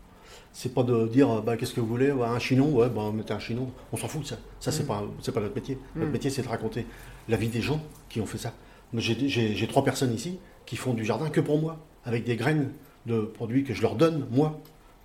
C'est 0.53 0.73
pas 0.73 0.85
de 0.85 1.09
dire 1.09 1.43
bah, 1.43 1.57
qu'est-ce 1.57 1.75
que 1.75 1.81
vous 1.81 1.87
voulez, 1.89 2.11
un 2.11 2.39
chinon, 2.39 2.71
ouais, 2.77 2.89
bah, 2.89 3.11
mettez 3.13 3.33
un 3.33 3.41
chinon. 3.41 3.71
On 3.93 3.97
s'en 3.97 4.07
fout 4.09 4.23
de 4.23 4.27
ça. 4.27 4.37
Ça, 4.61 4.71
c'est 4.71 4.85
Mm. 4.85 4.87
pas, 4.87 5.03
c'est 5.21 5.33
pas 5.33 5.41
notre 5.41 5.55
métier. 5.57 5.79
Notre 5.97 6.09
Mm. 6.09 6.13
métier, 6.13 6.31
c'est 6.31 6.43
de 6.43 6.49
raconter 6.49 6.87
la 7.29 7.37
vie 7.37 7.49
des 7.49 7.61
gens 7.61 7.81
qui 8.09 8.21
ont 8.21 8.27
fait 8.27 8.39
ça. 8.39 8.53
Moi, 8.93 9.01
J'ai 9.03 9.29
j'ai- 9.29 9.55
j'ai 9.57 9.67
trois 9.67 9.83
personnes 9.85 10.13
ici 10.15 10.39
qui 10.67 10.77
font 10.77 10.95
du 10.95 11.05
jardin 11.05 11.31
que 11.31 11.41
pour 11.41 11.59
moi, 11.61 11.79
avec 12.05 12.25
des 12.25 12.37
graines 12.37 12.73
de 13.07 13.21
produits 13.21 13.65
que 13.65 13.75
je 13.75 13.83
leur 13.83 13.97
donne, 13.97 14.27
moi. 14.31 14.59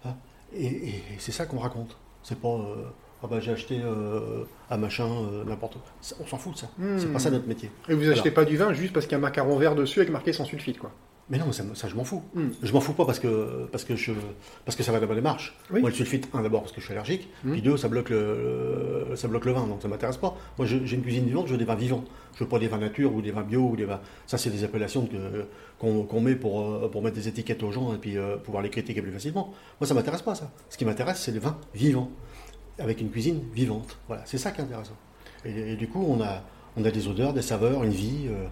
hein. 0.05 0.13
Et, 0.53 0.65
et- 0.65 0.87
et 0.89 1.03
c'est 1.19 1.31
ça 1.31 1.45
qu'on 1.45 1.59
raconte. 1.59 1.97
C'est 2.23 2.39
pas 2.39 2.47
euh, 2.49 2.85
ah 3.23 3.27
bah 3.27 3.39
j'ai 3.41 3.51
acheté 3.51 3.79
euh, 3.83 4.43
un 4.69 4.77
machin, 4.77 5.05
euh, 5.07 5.43
n'importe 5.45 5.73
quoi. 5.73 5.83
Ça, 6.01 6.15
On 6.21 6.25
s'en 6.27 6.37
fout 6.37 6.53
de 6.53 6.57
ça. 6.59 6.67
C'est 6.97 7.11
pas 7.11 7.19
ça 7.19 7.29
notre 7.31 7.47
métier. 7.47 7.69
Et 7.89 7.93
vous 7.93 8.09
achetez 8.09 8.31
pas 8.31 8.45
du 8.45 8.55
vin 8.57 8.73
juste 8.73 8.93
parce 8.93 9.05
qu'il 9.05 9.13
y 9.13 9.15
a 9.15 9.17
un 9.17 9.21
macaron 9.21 9.57
vert 9.57 9.75
dessus 9.75 9.99
avec 9.99 10.11
marqué 10.11 10.31
sans 10.33 10.45
sulfite, 10.45 10.79
quoi. 10.79 10.91
Mais 11.31 11.37
non, 11.37 11.51
ça, 11.51 11.63
je 11.87 11.95
m'en 11.95 12.03
fous. 12.03 12.23
Mm. 12.33 12.47
Je 12.63 12.73
m'en 12.73 12.81
fous 12.81 12.93
pas 12.93 13.05
parce 13.05 13.19
que, 13.19 13.67
parce 13.71 13.83
que, 13.83 13.95
je, 13.95 14.11
parce 14.65 14.75
que 14.75 14.81
ça 14.83 14.91
va 14.91 14.99
dans 14.99 15.07
ma 15.07 15.13
démarche. 15.15 15.55
Oui. 15.71 15.79
Moi, 15.81 15.89
le 15.91 15.95
sulfite, 15.95 16.27
un, 16.33 16.41
d'abord 16.41 16.61
parce 16.61 16.71
que 16.73 16.81
je 16.81 16.85
suis 16.85 16.93
allergique, 16.93 17.29
Mm. 17.43 17.51
puis 17.51 17.61
deux, 17.61 17.77
ça 17.77 17.87
bloque 17.87 18.09
le, 18.09 19.07
ça 19.15 19.27
bloque 19.27 19.45
le 19.45 19.51
vin, 19.51 19.67
donc 19.67 19.81
ça 19.81 19.87
m'intéresse 19.87 20.17
pas. 20.17 20.35
Moi, 20.57 20.65
j'ai 20.67 20.77
une 20.95 21.01
cuisine 21.03 21.25
vivante, 21.25 21.45
je 21.47 21.51
veux 21.51 21.57
des 21.59 21.65
vins 21.65 21.75
vivants. 21.75 22.03
Je 22.35 22.43
veux 22.43 22.49
pas 22.49 22.57
des 22.59 22.67
vins 22.67 22.77
nature 22.77 23.13
ou 23.13 23.21
des 23.21 23.31
vins 23.31 23.43
bio 23.43 23.61
ou 23.71 23.75
des 23.75 23.85
vins. 23.85 23.99
Ça, 24.25 24.37
c'est 24.37 24.49
des 24.49 24.63
appellations 24.63 25.07
qu'on 25.77 26.21
met 26.21 26.35
pour, 26.35 26.61
euh, 26.61 26.89
pour 26.91 27.01
mettre 27.01 27.15
des 27.15 27.27
étiquettes 27.27 27.63
aux 27.63 27.71
gens 27.71 27.93
et 27.93 27.97
puis 27.97 28.17
euh, 28.17 28.37
pouvoir 28.37 28.63
les 28.63 28.69
critiquer 28.69 29.01
plus 29.01 29.11
facilement. 29.11 29.53
Moi, 29.79 29.87
ça 29.87 29.93
m'intéresse 29.93 30.21
pas, 30.21 30.35
ça. 30.35 30.49
Ce 30.69 30.77
qui 30.77 30.85
m'intéresse, 30.85 31.19
c'est 31.21 31.31
les 31.31 31.39
vins 31.39 31.57
vivants, 31.73 32.09
avec 32.77 33.01
une 33.01 33.09
cuisine 33.09 33.41
vivante. 33.53 33.97
Voilà, 34.07 34.23
c'est 34.25 34.37
ça 34.37 34.51
qui 34.51 34.61
est 34.61 34.63
intéressant. 34.63 34.95
Et, 35.45 35.73
et 35.73 35.75
du 35.75 35.87
coup, 35.87 36.05
on 36.07 36.21
a, 36.21 36.41
on 36.77 36.83
a 36.85 36.91
des 36.91 37.07
odeurs, 37.07 37.33
des 37.33 37.41
saveurs, 37.41 37.83
une 37.83 37.91
vie. 37.91 38.27
euh, 38.29 38.45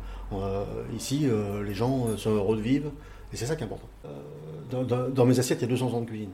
ici, 0.95 1.21
euh, 1.25 1.63
les 1.63 1.73
gens 1.73 2.07
euh, 2.09 2.17
sont 2.17 2.31
heureux 2.31 2.57
de 2.57 2.61
vivre. 2.61 2.91
Et 3.33 3.37
c'est 3.37 3.45
ça 3.45 3.55
qui 3.55 3.63
est 3.63 3.65
important. 3.65 3.87
Euh, 4.05 4.09
dans, 4.71 4.83
dans- 4.83 5.09
dans 5.09 5.25
mes 5.25 5.37
assiettes, 5.39 5.59
il 5.59 5.63
y 5.63 5.65
a 5.65 5.69
200 5.69 5.93
ans 5.93 6.01
de 6.01 6.05
cuisine. 6.05 6.31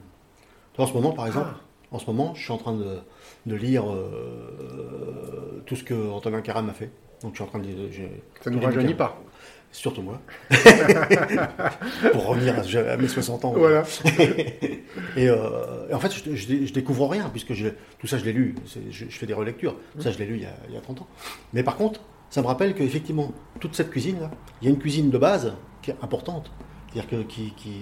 En 0.78 0.86
ce 0.86 0.92
moment, 0.92 1.12
par 1.12 1.26
exemple, 1.26 1.50
en 1.92 1.98
ce 1.98 2.06
moment, 2.06 2.34
je 2.34 2.42
suis 2.42 2.52
en 2.52 2.58
train 2.58 2.72
de, 2.74 2.98
de 3.46 3.54
lire 3.54 3.84
euh, 3.90 5.62
tout 5.66 5.76
ce 5.76 5.84
que 5.84 5.94
Antonin 6.10 6.40
Caram 6.40 6.68
a 6.68 6.72
fait. 6.72 6.90
Donc 7.22 7.32
je 7.32 7.36
suis 7.36 7.44
en 7.44 7.46
train 7.46 7.58
de 7.60 7.66
Ça 8.42 8.50
ne 8.50 8.56
nous 8.56 8.62
rajeunit 8.62 8.94
pas. 8.94 9.20
Surtout 9.72 10.02
moi. 10.02 10.20
Pour 12.12 12.26
revenir 12.28 12.54
à, 12.58 12.92
à 12.92 12.96
mes 12.96 13.08
60 13.08 13.44
ans. 13.44 13.52
Voilà. 13.56 13.82
et, 15.16 15.28
euh, 15.28 15.88
et 15.90 15.94
en 15.94 15.98
fait, 15.98 16.12
je, 16.12 16.34
je- 16.34 16.66
je 16.66 16.72
découvre 16.72 17.08
rien, 17.08 17.28
puisque 17.30 17.54
je- 17.54 17.68
tout 17.98 18.06
ça, 18.06 18.18
je 18.18 18.24
l'ai 18.24 18.32
lu. 18.32 18.54
Je, 18.90 19.06
je 19.08 19.18
fais 19.18 19.26
des 19.26 19.34
relectures. 19.34 19.76
Ça, 19.98 20.10
je 20.10 20.18
l'ai 20.18 20.26
lu 20.26 20.36
il 20.36 20.42
y, 20.42 20.46
a, 20.46 20.54
il 20.68 20.74
y 20.74 20.76
a 20.76 20.80
30 20.80 21.02
ans. 21.02 21.06
Mais 21.52 21.62
par 21.64 21.76
contre, 21.76 22.00
ça 22.34 22.42
me 22.42 22.48
rappelle 22.48 22.74
qu'effectivement, 22.74 23.30
toute 23.60 23.76
cette 23.76 23.90
cuisine-là, 23.90 24.28
il 24.60 24.64
y 24.64 24.68
a 24.68 24.70
une 24.74 24.80
cuisine 24.80 25.08
de 25.08 25.18
base 25.18 25.52
qui 25.82 25.92
est 25.92 25.96
importante. 26.02 26.50
C'est-à-dire 26.90 27.08
que, 27.08 27.22
qui, 27.22 27.52
qui, 27.56 27.74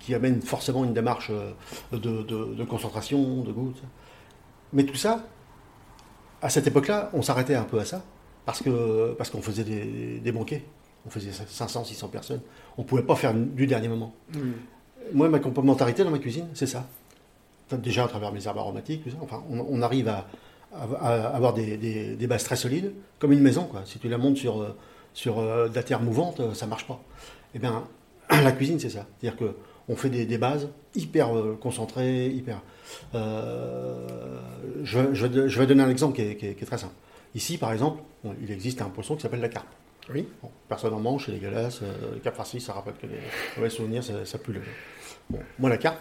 qui 0.00 0.14
amène 0.14 0.40
forcément 0.40 0.84
une 0.84 0.94
démarche 0.94 1.30
euh, 1.30 1.52
de, 1.92 2.22
de- 2.22 2.54
de 2.54 2.64
concentration, 2.64 3.42
de 3.42 3.52
goût. 3.52 3.74
Mais 4.72 4.84
tout 4.84 4.94
ça, 4.94 5.26
à 6.40 6.48
cette 6.48 6.66
époque-là, 6.66 7.10
on 7.12 7.20
s'arrêtait 7.20 7.56
un 7.56 7.64
peu 7.64 7.78
à 7.78 7.84
ça, 7.84 8.02
parce 8.46 8.62
que 8.62 9.12
parce 9.18 9.28
qu'on 9.28 9.42
faisait 9.42 9.64
des, 9.64 10.18
des 10.18 10.32
banquets. 10.32 10.64
On 11.06 11.10
faisait 11.10 11.32
500, 11.32 11.84
600 11.84 12.08
personnes. 12.08 12.40
On 12.78 12.82
ne 12.84 12.86
pouvait 12.86 13.02
pas 13.02 13.16
faire 13.16 13.34
du 13.34 13.66
dernier 13.66 13.88
moment. 13.88 14.14
Mm. 14.32 14.38
Moi, 15.12 15.28
ma 15.28 15.40
complémentarité 15.40 16.04
dans 16.04 16.10
ma 16.10 16.18
cuisine, 16.18 16.46
c'est 16.54 16.66
ça. 16.66 16.86
Déjà 17.70 18.04
à 18.04 18.08
travers 18.08 18.32
mes 18.32 18.46
herbes 18.46 18.56
aromatiques, 18.56 19.04
tout 19.04 19.10
ça. 19.10 19.18
Enfin, 19.20 19.42
on, 19.50 19.58
on 19.68 19.82
arrive 19.82 20.08
à 20.08 20.26
avoir 20.80 21.54
des, 21.54 21.76
des- 21.76 22.16
des 22.16 22.26
bases 22.26 22.44
très 22.44 22.56
solides, 22.56 22.92
comme 23.18 23.32
une 23.32 23.40
maison. 23.40 23.64
Quoi. 23.64 23.82
Si 23.84 23.98
tu 23.98 24.08
la 24.08 24.18
montes 24.18 24.36
sur, 24.36 24.60
euh, 24.62 24.76
sur 25.12 25.38
euh, 25.38 25.68
de 25.68 25.74
la 25.74 25.82
terre 25.82 26.00
mouvante, 26.00 26.40
euh, 26.40 26.54
ça 26.54 26.66
marche 26.66 26.86
pas. 26.86 27.00
Eh 27.54 27.58
bien, 27.58 27.84
la 28.30 28.52
cuisine, 28.52 28.78
c'est 28.80 28.90
ça. 28.90 29.06
C'est-à-dire 29.20 29.38
que 29.38 29.54
on 29.88 29.96
fait 29.96 30.08
des, 30.08 30.24
des 30.24 30.38
bases 30.38 30.68
hyper 30.94 31.28
concentrées, 31.60 32.28
hyper. 32.28 32.62
euh, 33.14 34.38
je, 34.82 35.12
je 35.12 35.26
vais- 35.26 35.48
je 35.48 35.58
vais 35.58 35.66
donner 35.66 35.82
un 35.82 35.90
exemple 35.90 36.16
qui 36.16 36.22
est, 36.22 36.36
qui 36.36 36.46
est- 36.46 36.54
qui 36.54 36.62
est 36.62 36.66
très 36.66 36.78
simple. 36.78 36.94
Ici, 37.34 37.58
par 37.58 37.72
exemple, 37.72 38.00
il 38.42 38.50
existe 38.50 38.80
un 38.82 38.88
poisson 38.88 39.16
qui 39.16 39.22
s'appelle 39.22 39.40
la 39.40 39.48
carpe. 39.48 39.66
Oui. 40.12 40.28
Bon, 40.42 40.50
personne 40.68 40.90
n'en 40.92 41.00
mange, 41.00 41.26
c'est 41.26 41.32
dégueulasse. 41.32 41.80
Euh, 41.82 42.14
le 42.14 42.20
cap 42.20 42.36
farci, 42.36 42.60
ça 42.60 42.72
rappelle 42.74 42.94
que 42.94 43.06
les 43.06 43.18
mauvais 43.56 43.70
souvenirs, 43.70 44.04
ça, 44.04 44.24
ça 44.24 44.38
pue 44.38 44.52
le. 44.52 44.60
Bon, 45.30 45.38
moi, 45.58 45.70
la 45.70 45.78
carpe, 45.78 45.98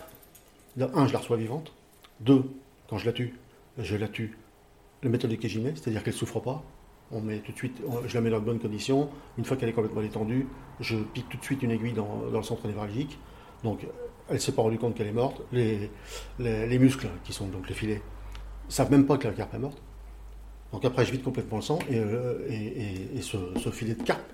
un, 0.80 1.08
je 1.08 1.13
la 1.13 1.20
reçois 1.20 1.38
vivante. 1.38 1.72
Deux, 2.20 2.44
quand 2.89 2.98
je 2.98 3.06
la 3.06 3.13
tue, 3.13 3.34
je 3.77 3.96
la 3.96 4.08
tue. 4.08 4.38
La 5.04 5.10
méthode 5.10 5.36
j'y 5.42 5.60
mets, 5.60 5.74
c'est-à-dire 5.76 6.04
qu'elle 6.04 6.14
ne 6.14 6.18
souffre 6.20 6.40
pas. 6.40 6.64
On 7.12 7.20
met 7.22 7.40
tout 7.40 7.52
de 7.52 7.58
suite, 7.58 7.78
on- 7.88 8.08
je 8.08 8.14
la 8.16 8.22
mets 8.22 8.30
dans 8.30 8.40
de 8.40 8.46
bonnes 8.46 8.60
conditions. 8.60 9.10
Une 9.38 9.46
fois 9.46 9.58
qu'elle 9.58 9.70
est 9.70 9.74
complètement 9.74 10.02
détendue, 10.02 10.48
je 10.80 10.96
pique 10.98 11.28
tout 11.30 11.38
de 11.38 11.44
suite 11.44 11.62
une 11.62 11.72
aiguille 11.72 11.94
dans, 11.94 12.24
dans 12.32 12.38
le 12.38 12.44
centre 12.44 12.66
névralgique. 12.68 13.20
Donc, 13.64 13.86
elle 14.30 14.36
ne 14.36 14.40
s'est 14.40 14.54
pas 14.54 14.62
rendue 14.62 14.78
compte 14.78 14.96
qu'elle 14.96 15.08
est 15.08 15.12
morte. 15.12 15.42
Les, 15.52 15.90
les, 16.40 16.68
les 16.68 16.80
muscles, 16.80 17.08
qui 17.24 17.34
sont 17.34 17.48
donc 17.48 17.68
les 17.68 17.76
filets, 17.76 18.02
ne 18.68 18.72
savent 18.72 18.90
même 18.92 19.06
pas 19.06 19.18
que 19.18 19.28
la 19.28 19.34
carpe 19.34 19.54
est 19.54 19.60
morte. 19.60 19.82
Donc 20.72 20.86
après, 20.86 21.06
je 21.06 21.12
vide 21.12 21.22
complètement 21.24 21.58
le 21.58 21.62
sang 21.64 21.78
et, 21.90 22.00
euh, 22.00 22.48
et, 22.50 22.56
et- 22.56 23.18
et 23.18 23.22
ce, 23.22 23.38
ce 23.58 23.70
filet 23.70 23.94
de 23.94 24.02
carpe, 24.04 24.32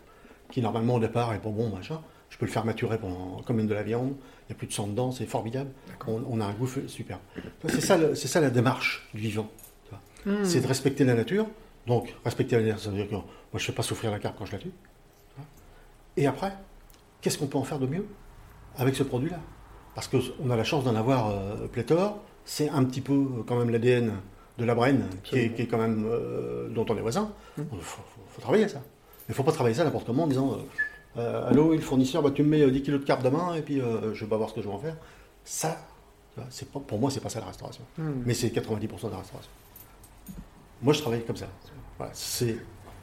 qui 0.51 0.61
normalement 0.61 0.95
au 0.95 0.99
départ 0.99 1.33
est 1.33 1.39
pas 1.41 1.49
bon, 1.49 1.69
machin, 1.69 1.99
je 2.29 2.37
peux 2.37 2.45
le 2.45 2.51
faire 2.51 2.63
maturer 2.63 2.97
pendant, 2.97 3.41
comme 3.45 3.65
de 3.65 3.73
la 3.73 3.83
viande. 3.83 4.13
Il 4.47 4.51
n'y 4.51 4.55
a 4.55 4.55
plus 4.55 4.67
de 4.67 4.71
sang 4.73 4.87
dedans, 4.87 5.11
c'est 5.11 5.25
formidable. 5.25 5.71
On, 6.07 6.23
on 6.29 6.39
a 6.39 6.45
un 6.45 6.53
goût 6.53 6.67
f- 6.67 6.87
super. 6.87 7.19
C'est 7.67 7.81
ça, 7.81 8.15
ça 8.15 8.39
la 8.39 8.51
démarche 8.51 9.09
du 9.13 9.19
vivant. 9.21 9.49
Tu 10.23 10.29
vois. 10.29 10.39
Mm. 10.39 10.45
C'est 10.45 10.61
de 10.61 10.67
respecter 10.67 11.03
la 11.03 11.13
nature. 11.15 11.45
Donc, 11.87 12.13
respecter 12.25 12.55
la 12.57 12.63
nature, 12.63 12.79
ça 12.79 12.89
veut 12.89 12.97
dire 12.97 13.07
que 13.07 13.13
moi, 13.13 13.23
je 13.53 13.57
ne 13.57 13.61
fais 13.61 13.71
pas 13.71 13.83
souffrir 13.83 14.11
la 14.11 14.19
carpe 14.19 14.35
quand 14.37 14.45
je 14.45 14.51
la 14.53 14.57
tue. 14.59 14.71
Et 16.17 16.27
après, 16.27 16.53
qu'est-ce 17.21 17.37
qu'on 17.37 17.47
peut 17.47 17.57
en 17.57 17.63
faire 17.63 17.79
de 17.79 17.87
mieux 17.87 18.05
avec 18.77 18.95
ce 18.95 19.03
produit-là? 19.03 19.39
Parce 19.95 20.07
qu'on 20.07 20.49
a 20.49 20.55
la 20.55 20.63
chance 20.63 20.83
d'en 20.83 20.95
avoir 20.95 21.29
euh, 21.29 21.67
pléthore. 21.67 22.19
C'est 22.45 22.69
un 22.69 22.83
petit 22.83 23.01
peu 23.01 23.13
euh, 23.13 23.43
quand 23.45 23.57
même 23.57 23.69
l'ADN 23.69 24.13
de 24.57 24.65
la 24.65 24.75
Brenne, 24.75 25.05
qui 25.23 25.35
est, 25.35 25.39
Absolument. 25.39 25.55
qui 25.55 25.61
est 25.61 25.67
quand 25.67 25.77
même 25.77 26.05
euh, 26.07 26.67
dont 26.69 26.85
on 26.89 26.97
est 26.97 27.01
voisin. 27.01 27.31
Il 27.57 27.63
faut, 27.65 27.77
faut- 27.81 28.21
faut 28.29 28.41
travailler 28.41 28.67
ça. 28.67 28.81
Il 29.27 29.31
ne 29.31 29.35
faut 29.35 29.43
pas 29.43 29.51
travailler 29.51 29.75
ça 29.75 29.83
n'importe 29.83 30.05
comment 30.05 30.23
en 30.23 30.27
disant 30.27 30.57
euh, 31.17 31.47
Allô, 31.49 31.73
le 31.73 31.79
fournisseur, 31.79 32.21
bah, 32.21 32.31
tu 32.31 32.43
me 32.43 32.49
mets 32.49 32.61
euh, 32.61 32.71
10 32.71 32.81
kilos 32.81 32.99
de 33.01 33.05
carpe 33.05 33.23
demain 33.23 33.53
et 33.55 33.61
puis 33.61 33.79
je 34.13 34.23
vais 34.23 34.29
pas 34.29 34.37
voir 34.37 34.49
ce 34.49 34.55
que 34.55 34.61
je 34.61 34.67
vais 34.67 34.73
en 34.73 34.79
faire. 34.79 34.95
Ça, 35.45 35.77
c'est 36.49 36.69
pas, 36.71 36.79
pour 36.79 36.99
moi, 36.99 37.09
c'est 37.11 37.19
pas 37.19 37.29
ça 37.29 37.39
la 37.39 37.45
restauration. 37.47 37.83
Mm. 37.97 38.11
Mais 38.25 38.33
c'est 38.33 38.47
90% 38.49 38.57
de 38.57 39.11
la 39.11 39.17
restauration. 39.17 39.51
Moi, 40.81 40.93
je 40.93 41.01
travaille 41.01 41.23
comme 41.25 41.35
ça. 41.35 41.47
Voilà, 41.97 42.13
c'est 42.13 42.57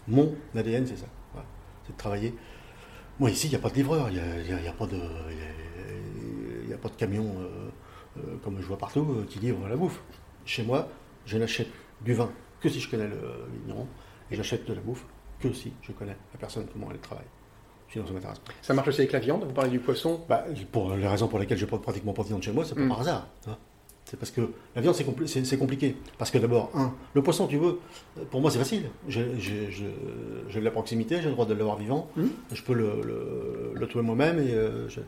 Mon 0.09 0.35
ADN, 0.55 0.87
c'est 0.87 0.97
ça. 0.97 1.07
Voilà. 1.33 1.47
C'est 1.85 1.93
de 1.93 1.99
travailler. 1.99 2.35
Moi, 3.19 3.31
ici, 3.31 3.49
il 3.49 3.51
n'y 3.51 3.57
a 3.57 3.59
pas 3.59 3.71
de 3.71 3.75
livreur, 3.75 4.09
il 4.09 4.15
n'y 4.15 4.21
a, 4.69 4.73
pas 4.73 4.87
de, 4.87 4.97
il 4.97 5.37
y 5.39 5.43
a- 5.43 6.63
il 6.65 6.71
y 6.71 6.73
a 6.73 6.79
pas 6.79 6.89
de 6.89 6.95
camion 6.95 7.25
euh, 7.41 7.71
euh, 8.19 8.37
comme 8.45 8.61
je 8.61 8.67
vois 8.67 8.79
partout 8.79 9.07
euh, 9.19 9.27
qui 9.29 9.39
livre 9.41 9.67
la 9.69 9.77
bouffe. 9.77 10.01
Chez 10.45 10.63
moi, 10.63 10.89
je 11.27 11.37
n'achète 11.39 11.69
du 12.03 12.15
vin 12.15 12.31
que 12.61 12.69
si 12.69 12.79
je 12.81 12.89
connais 12.91 13.09
le 13.09 13.19
vigneron 13.53 13.87
et 14.31 14.37
j'achète 14.37 14.65
de 14.67 14.75
la 14.75 14.81
bouffe 14.81 15.05
que 15.41 15.53
si 15.53 15.73
je 15.83 15.93
connais 15.93 16.17
la 16.33 16.39
personne, 16.39 16.67
comment 16.73 16.89
elle 16.93 16.99
travaille. 17.01 17.25
Sinon, 17.91 18.07
ça 18.07 18.13
m'intéresse 18.13 18.39
pas. 18.41 18.53
Ça 18.63 18.75
marche 18.75 18.89
aussi 18.89 19.01
avec 19.01 19.13
la 19.13 19.19
viande, 19.21 19.45
vous 19.45 19.53
parlez 19.53 19.71
du 19.71 19.79
poisson? 19.81 20.25
Bah, 20.29 20.45
pour 20.73 20.95
les 20.95 21.07
raisons 21.07 21.29
pour 21.29 21.39
lesquelles 21.39 21.59
je 21.59 21.67
prends 21.67 21.79
pratiquement 21.79 22.13
pas 22.13 22.23
de 22.23 22.29
viande 22.29 22.43
chez 22.43 22.53
moi, 22.53 22.65
c'est 22.65 22.75
pas 22.75 22.81
Mm. 22.83 22.89
par 22.89 23.01
hasard. 23.01 23.27
vois. 23.45 23.59
C'est 24.07 24.17
parce 24.17 24.31
que 24.31 24.41
la 24.77 24.81
viande, 24.83 24.95
c'est 24.95 25.03
compli- 25.05 25.27
c'est- 25.27 25.45
c'est 25.45 25.59
compliqué. 25.59 25.97
Parce 26.17 26.31
que 26.31 26.39
d'abord, 26.39 26.71
un, 26.75 26.95
le 27.15 27.23
poisson, 27.23 27.47
tu 27.49 27.59
veux, 27.59 27.81
pour 28.31 28.41
moi, 28.41 28.51
c'est 28.53 28.59
facile. 28.59 28.85
J'ai 29.09 29.25
de 29.27 30.61
la 30.61 30.71
proximité, 30.71 31.17
j'ai 31.21 31.27
le 31.27 31.33
droit 31.33 31.45
de 31.45 31.53
l'avoir 31.55 31.77
vivant. 31.77 32.09
Mm. 32.17 32.27
Je 32.53 32.63
peux 32.63 32.73
le, 32.73 33.01
le, 33.05 33.73
le 33.75 33.89
tuer 33.89 34.03
moi-même. 34.03 34.39
et 34.39 34.53
euh, 34.55 34.89
je- 34.89 35.01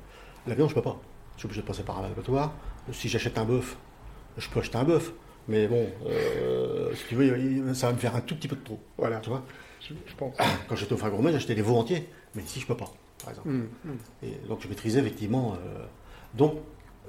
La 0.47 0.55
viande, 0.55 0.69
je 0.71 0.75
peux 0.75 0.83
pas. 0.83 0.99
Je 1.37 1.41
suis 1.41 1.47
obligé 1.47 1.63
de 1.63 1.67
passer 1.67 1.83
par 1.85 1.99
un 2.01 2.05
abattoir. 2.07 2.53
Si 2.93 3.09
j'achète 3.09 3.39
un 3.39 3.45
bœuf, 3.45 3.77
je 4.37 4.49
peux 4.49 4.61
acheter 4.61 4.77
un 4.79 4.85
bœuf. 4.85 5.13
Mais 5.47 5.67
bon, 5.69 5.87
euh, 6.07 6.93
si 6.95 7.05
tu 7.09 7.15
veux, 7.15 7.73
ça 7.75 7.87
va 7.87 7.93
me 7.93 7.99
faire 7.99 8.17
un 8.17 8.21
tout 8.21 8.35
petit 8.35 8.49
peu 8.49 8.57
de 8.57 8.63
trop. 8.65 8.81
Voilà, 8.99 9.21
Tu 9.21 9.31
vois? 9.31 9.45
Je, 9.81 9.95
je 10.07 10.15
pense. 10.17 10.35
Quand 10.69 10.75
j'étais 10.77 10.93
au 10.93 10.97
frère 10.97 11.11
gourmet, 11.13 11.33
j'achetais 11.33 11.55
des 11.55 11.63
veaux 11.63 11.77
entiers. 11.77 12.09
Mais 12.35 12.43
ici, 12.43 12.59
je 12.61 12.67
peux 12.67 12.77
pas, 12.77 12.91
par 13.23 13.31
exemple. 13.31 13.49
Mm, 13.49 13.69
mm. 13.85 13.97
Et 14.25 14.49
donc 14.49 14.61
je 14.61 14.69
maîtrisais 14.69 14.99
effectivement. 15.01 15.55
euh, 15.55 15.85
donc 16.35 16.55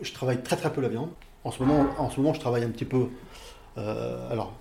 je 0.02 0.14
travaille 0.14 0.42
très 0.44 0.56
très 0.56 0.72
peu 0.72 0.80
la 0.82 0.88
viande. 0.90 1.10
En 1.44 1.52
ce 1.52 1.64
moment, 1.64 1.86
en 1.98 2.10
ce 2.10 2.20
moment 2.20 2.34
je 2.34 2.40
travaille 2.40 2.64
un 2.64 2.70
petit 2.70 2.86
peu. 2.86 3.08
euh, 3.78 4.32
alors, 4.32 4.54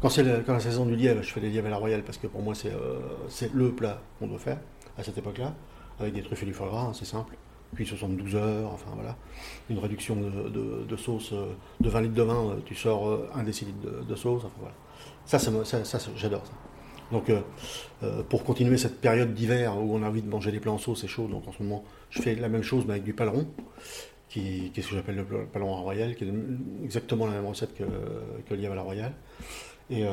quand 0.00 0.10
c'est 0.10 0.22
la 0.22 0.60
saison 0.60 0.84
du 0.84 0.94
lièvre, 0.94 1.22
je 1.22 1.32
fais 1.32 1.40
des 1.40 1.48
lièvres 1.48 1.66
à 1.66 1.70
la 1.70 1.76
royale 1.76 2.02
parce 2.02 2.18
que 2.18 2.26
pour 2.26 2.42
moi 2.42 2.54
c'est 2.54 2.72
euh, 2.72 3.48
le 3.52 3.72
plat 3.72 4.00
qu'on 4.18 4.26
doit 4.26 4.38
faire 4.38 4.58
à 4.98 5.02
cette 5.02 5.18
époque-là, 5.18 5.54
avec 5.98 6.14
des 6.14 6.22
truffes 6.22 6.42
et 6.42 6.46
du 6.46 6.52
foie 6.52 6.68
gras, 6.68 6.82
hein, 6.82 6.92
c'est 6.92 7.06
simple. 7.06 7.36
Puis 7.74 7.86
72 7.86 8.34
heures, 8.34 8.70
enfin 8.72 8.90
voilà. 8.94 9.16
Une 9.70 9.78
réduction 9.78 10.16
de, 10.16 10.96
sauce, 10.96 11.32
euh, 11.32 11.52
de 11.80 11.88
20 11.88 12.00
litres 12.02 12.14
de 12.14 12.22
vin, 12.22 12.56
tu 12.66 12.74
sors 12.74 13.20
un 13.34 13.42
décilitre 13.42 13.78
de, 14.06 14.14
sauce, 14.16 14.42
enfin 14.44 14.54
voilà. 14.58 14.74
Ça, 15.24 15.38
ça, 15.38 15.84
ça, 15.84 16.10
j'adore 16.16 16.44
ça. 16.44 16.52
Donc, 17.12 17.30
pour 18.28 18.44
continuer 18.44 18.76
cette 18.76 19.00
période 19.00 19.34
d'hiver 19.34 19.76
où 19.76 19.96
on 19.96 20.02
a 20.02 20.08
envie 20.08 20.22
de 20.22 20.28
manger 20.28 20.50
des 20.52 20.60
plats 20.60 20.72
en 20.72 20.78
sauce, 20.78 21.00
c'est 21.00 21.08
chaud. 21.08 21.28
Donc, 21.28 21.46
en 21.46 21.52
ce 21.52 21.62
moment, 21.62 21.84
je 22.10 22.22
fais 22.22 22.34
la 22.34 22.48
même 22.48 22.62
chose, 22.62 22.84
mais 22.86 22.94
avec 22.94 23.04
du 23.04 23.14
paleron, 23.14 23.46
qui, 24.30 24.70
qui 24.72 24.80
est 24.80 24.82
ce 24.82 24.88
que 24.88 24.94
j'appelle 24.94 25.16
le 25.16 25.24
paleron 25.46 25.74
à 25.74 25.76
la 25.76 25.82
royale, 25.82 26.14
qui 26.14 26.24
est 26.24 26.32
exactement 26.84 27.26
la 27.26 27.32
même 27.32 27.46
recette 27.46 27.74
que, 27.76 27.84
que 28.48 28.54
le 28.54 28.70
à 28.70 28.74
la 28.74 28.80
royale. 28.82 29.12
Et, 29.90 30.04
euh, 30.04 30.10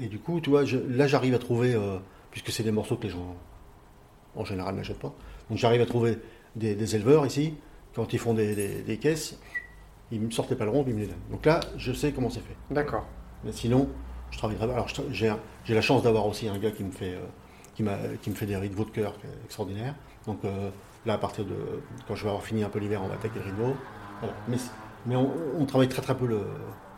et 0.00 0.06
du 0.06 0.18
coup, 0.18 0.40
tu 0.40 0.50
vois, 0.50 0.64
je- 0.64 0.76
là, 0.78 1.06
j'arrive 1.06 1.34
à 1.34 1.38
trouver, 1.38 1.74
euh, 1.74 1.96
puisque 2.30 2.50
c'est 2.50 2.62
des 2.62 2.70
morceaux 2.70 2.96
que 2.96 3.04
les 3.04 3.08
gens, 3.10 3.34
en 4.36 4.44
général, 4.44 4.74
n'achètent 4.74 4.98
pas. 4.98 5.14
Donc, 5.48 5.58
j'arrive 5.58 5.80
à 5.80 5.86
trouver 5.86 6.18
des, 6.54 6.74
des 6.74 6.94
éleveurs 6.96 7.24
ici, 7.26 7.54
quand 7.94 8.12
ils 8.12 8.18
font 8.18 8.34
des, 8.34 8.54
des- 8.54 8.82
des 8.82 8.96
caisses, 8.98 9.38
ils 10.10 10.20
me 10.20 10.30
sortent 10.30 10.50
les 10.50 10.56
palerons, 10.56 10.82
puis 10.84 10.92
ils 10.92 10.96
me 10.96 11.00
les 11.00 11.06
donnent. 11.06 11.16
Donc 11.30 11.46
là, 11.46 11.60
je 11.78 11.92
sais 11.92 12.12
comment 12.12 12.28
c'est 12.30 12.40
fait. 12.40 12.56
D'accord. 12.70 13.06
Mais 13.44 13.52
sinon, 13.52 13.88
je 14.30 14.36
travaille 14.38 14.56
très 14.58 14.70
Alors, 14.70 14.88
j'ai, 15.10 15.32
la 15.74 15.80
chance 15.80 16.02
d'avoir 16.02 16.26
aussi 16.26 16.48
un 16.48 16.58
gars 16.58 16.70
qui 16.70 16.84
me 16.84 16.90
fait, 16.92 17.14
euh, 17.14 17.20
qui 17.74 17.82
qui 18.20 18.28
me 18.30 18.34
fait 18.34 18.44
des 18.46 18.56
riz 18.56 18.68
de 18.68 18.74
veau 18.74 18.84
de 18.84 18.90
cœur 18.90 19.14
extraordinaire. 19.46 19.94
Donc 20.26 20.44
euh, 20.44 20.68
là, 21.06 21.14
à 21.14 21.18
partir 21.18 21.44
de 21.44 21.54
quand 22.06 22.14
je 22.14 22.22
vais 22.22 22.28
avoir 22.28 22.44
fini 22.44 22.62
un 22.62 22.68
peu 22.68 22.78
l'hiver, 22.78 23.00
on 23.04 23.08
va 23.08 23.14
attaquer 23.14 23.38
le. 23.38 23.74
Voilà. 24.20 24.34
Mais, 25.06 25.16
on, 25.16 25.64
travaille 25.66 25.88
très 25.88 26.02
très 26.02 26.16
peu 26.16 26.26
le. 26.26 26.40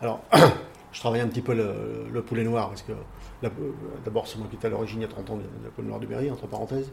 Alors, 0.01 0.21
je 0.91 0.99
travaille 0.99 1.21
un 1.21 1.27
petit 1.27 1.41
peu 1.41 1.53
le, 1.55 2.07
le 2.11 2.21
poulet 2.21 2.43
noir 2.43 2.69
parce 2.69 2.83
que 2.83 2.91
la- 3.41 3.49
d'abord 4.03 4.27
c'est 4.27 4.37
moi 4.37 4.47
qui 4.49 4.55
étais 4.55 4.67
à 4.67 4.69
l'origine 4.69 4.99
il 4.99 5.03
y 5.03 5.05
a 5.05 5.09
30 5.09 5.29
ans 5.31 5.37
de 5.37 5.43
la 5.63 5.69
poulet 5.71 5.87
noir 5.87 5.99
du 5.99 6.07
Berry, 6.07 6.29
entre 6.29 6.47
parenthèses. 6.47 6.91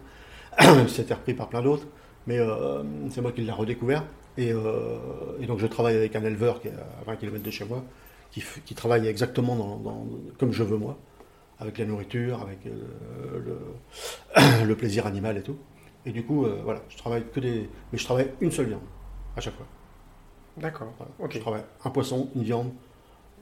C'était 0.88 1.14
repris 1.14 1.34
par 1.34 1.48
plein 1.48 1.62
d'autres, 1.62 1.86
mais 2.26 2.38
euh, 2.38 2.82
c'est 3.10 3.20
moi 3.20 3.32
qui 3.32 3.42
l'ai 3.42 3.52
redécouvert. 3.52 4.04
Et, 4.38 4.52
euh, 4.52 4.98
et 5.40 5.46
donc 5.46 5.58
je 5.58 5.66
travaille 5.66 5.96
avec 5.96 6.16
un 6.16 6.24
éleveur 6.24 6.60
qui 6.60 6.68
est 6.68 6.72
à 6.72 7.04
20 7.06 7.16
km 7.16 7.42
de 7.42 7.50
chez 7.50 7.64
moi, 7.66 7.84
qui, 8.30 8.74
travaille 8.74 9.06
exactement 9.06 9.82
comme 10.38 10.52
je 10.52 10.62
veux 10.62 10.78
moi, 10.78 10.96
avec 11.58 11.76
la 11.76 11.84
nourriture, 11.84 12.40
avec 12.40 12.66
euh, 12.66 14.64
le 14.64 14.74
plaisir 14.76 15.06
animal 15.06 15.36
et 15.36 15.42
tout. 15.42 15.58
Et 16.04 16.12
du 16.12 16.24
coup, 16.24 16.44
euh, 16.44 16.60
voilà, 16.64 16.82
je 16.88 16.96
travaille 16.96 17.24
que 17.30 17.40
des. 17.40 17.68
Mais 17.92 17.98
je 17.98 18.04
travaille 18.04 18.30
une 18.40 18.50
seule 18.50 18.66
viande, 18.66 18.80
à 19.36 19.40
chaque 19.40 19.54
fois. 19.54 19.66
D'accord. 20.56 20.92
Voilà. 20.98 21.32
Je 21.32 21.38
travaille 21.38 21.64
un 21.84 21.90
poisson, 21.90 22.30
une 22.34 22.42
viande. 22.42 22.72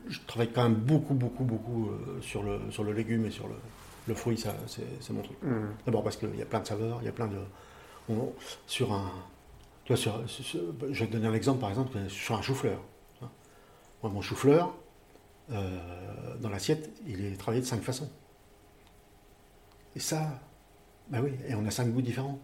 Je 0.09 0.19
travaille 0.27 0.51
quand 0.53 0.63
même 0.63 0.75
beaucoup, 0.75 1.15
beaucoup, 1.15 1.45
beaucoup 1.45 1.89
euh, 1.91 2.21
sur, 2.23 2.43
le, 2.43 2.61
sur 2.71 2.85
le 2.85 2.93
légume 2.93 3.27
et 3.27 3.31
sur 3.31 3.47
le, 3.49 3.55
le 4.07 4.15
fruit, 4.15 4.39
ça, 4.39 4.55
c'est 4.67 5.11
mon 5.13 5.23
truc. 5.23 5.37
Mm. 5.43 5.67
D'abord 5.87 6.03
parce 6.05 6.17
qu'il 6.17 6.35
y 6.37 6.43
a 6.43 6.47
plein 6.47 6.61
de 6.61 6.67
saveurs, 6.67 6.99
il 7.03 7.07
y 7.07 7.09
a 7.09 7.13
plein 7.13 7.27
de. 7.29 7.39
on- 8.09 8.33
sur 8.67 8.93
un. 8.93 9.11
Tu 9.85 9.93
vois, 9.93 9.97
sur, 10.01 10.29
sur- 10.29 10.45
sur- 10.45 10.61
je 10.91 11.01
vais 11.05 11.07
te 11.07 11.13
donner 11.13 11.27
un 11.29 11.35
exemple, 11.35 11.61
par 11.61 11.71
exemple, 11.71 11.97
sur 12.09 12.35
un 12.37 12.43
chou-fleur. 12.43 12.79
hein. 13.23 13.29
Moi, 14.03 14.13
mon 14.13 14.21
chou-fleur, 14.21 14.75
euh, 15.51 16.37
dans 16.41 16.49
l'assiette, 16.51 16.91
il 17.07 17.25
est 17.25 17.37
travaillé 17.37 17.63
de 17.63 17.67
cinq 17.67 17.83
façons. 17.83 18.11
Et 19.97 20.01
ça, 20.01 20.39
ben 21.11 21.21
oui, 21.23 21.33
et 21.49 21.55
on 21.55 21.67
a 21.67 21.71
cinq 21.71 21.89
goûts 21.89 22.03
différents, 22.03 22.39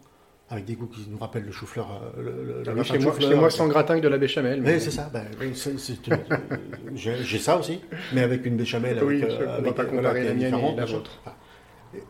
avec 0.51 0.65
des 0.65 0.75
goûts 0.75 0.87
qui 0.87 1.07
nous 1.11 1.19
rappellent 1.19 1.45
le 1.45 1.53
chou-fleur. 1.53 1.89
euh, 2.19 2.23
le- 2.23 2.63
le- 2.65 2.81
Ah, 2.81 2.83
chez, 2.83 2.99
de 2.99 3.03
moi, 3.05 3.15
chez 3.19 3.35
moi, 3.35 3.51
sans 3.51 3.69
gratin 3.69 3.97
que 3.97 4.03
de 4.05 4.09
la 4.09 4.19
béchamel. 4.19 4.61
mais- 4.63 4.75
Oui, 4.75 4.81
c'est 4.81 4.91
ça. 4.91 5.11
oui, 5.41 5.53
c'est- 5.55 6.13
euh, 6.13 6.17
J'ai 6.95 7.39
ça 7.39 7.57
aussi, 7.59 7.81
mais 8.13 8.23
avec 8.23 8.45
une 8.47 8.57
béchamel. 8.57 9.03
Oui, 9.03 9.23
avec, 9.23 9.37
on 9.41 9.45
va 9.45 9.55
avec, 9.55 9.75
pas 9.75 9.83
euh, 9.83 9.87
comparer 9.87 10.21
qui 10.21 10.27
est 10.27 10.29
la 10.29 10.35
mienne 10.35 10.43
et 10.43 10.45
différente, 10.51 10.77
la 10.77 10.83
machin. 10.83 10.95
vôtre. 10.97 11.11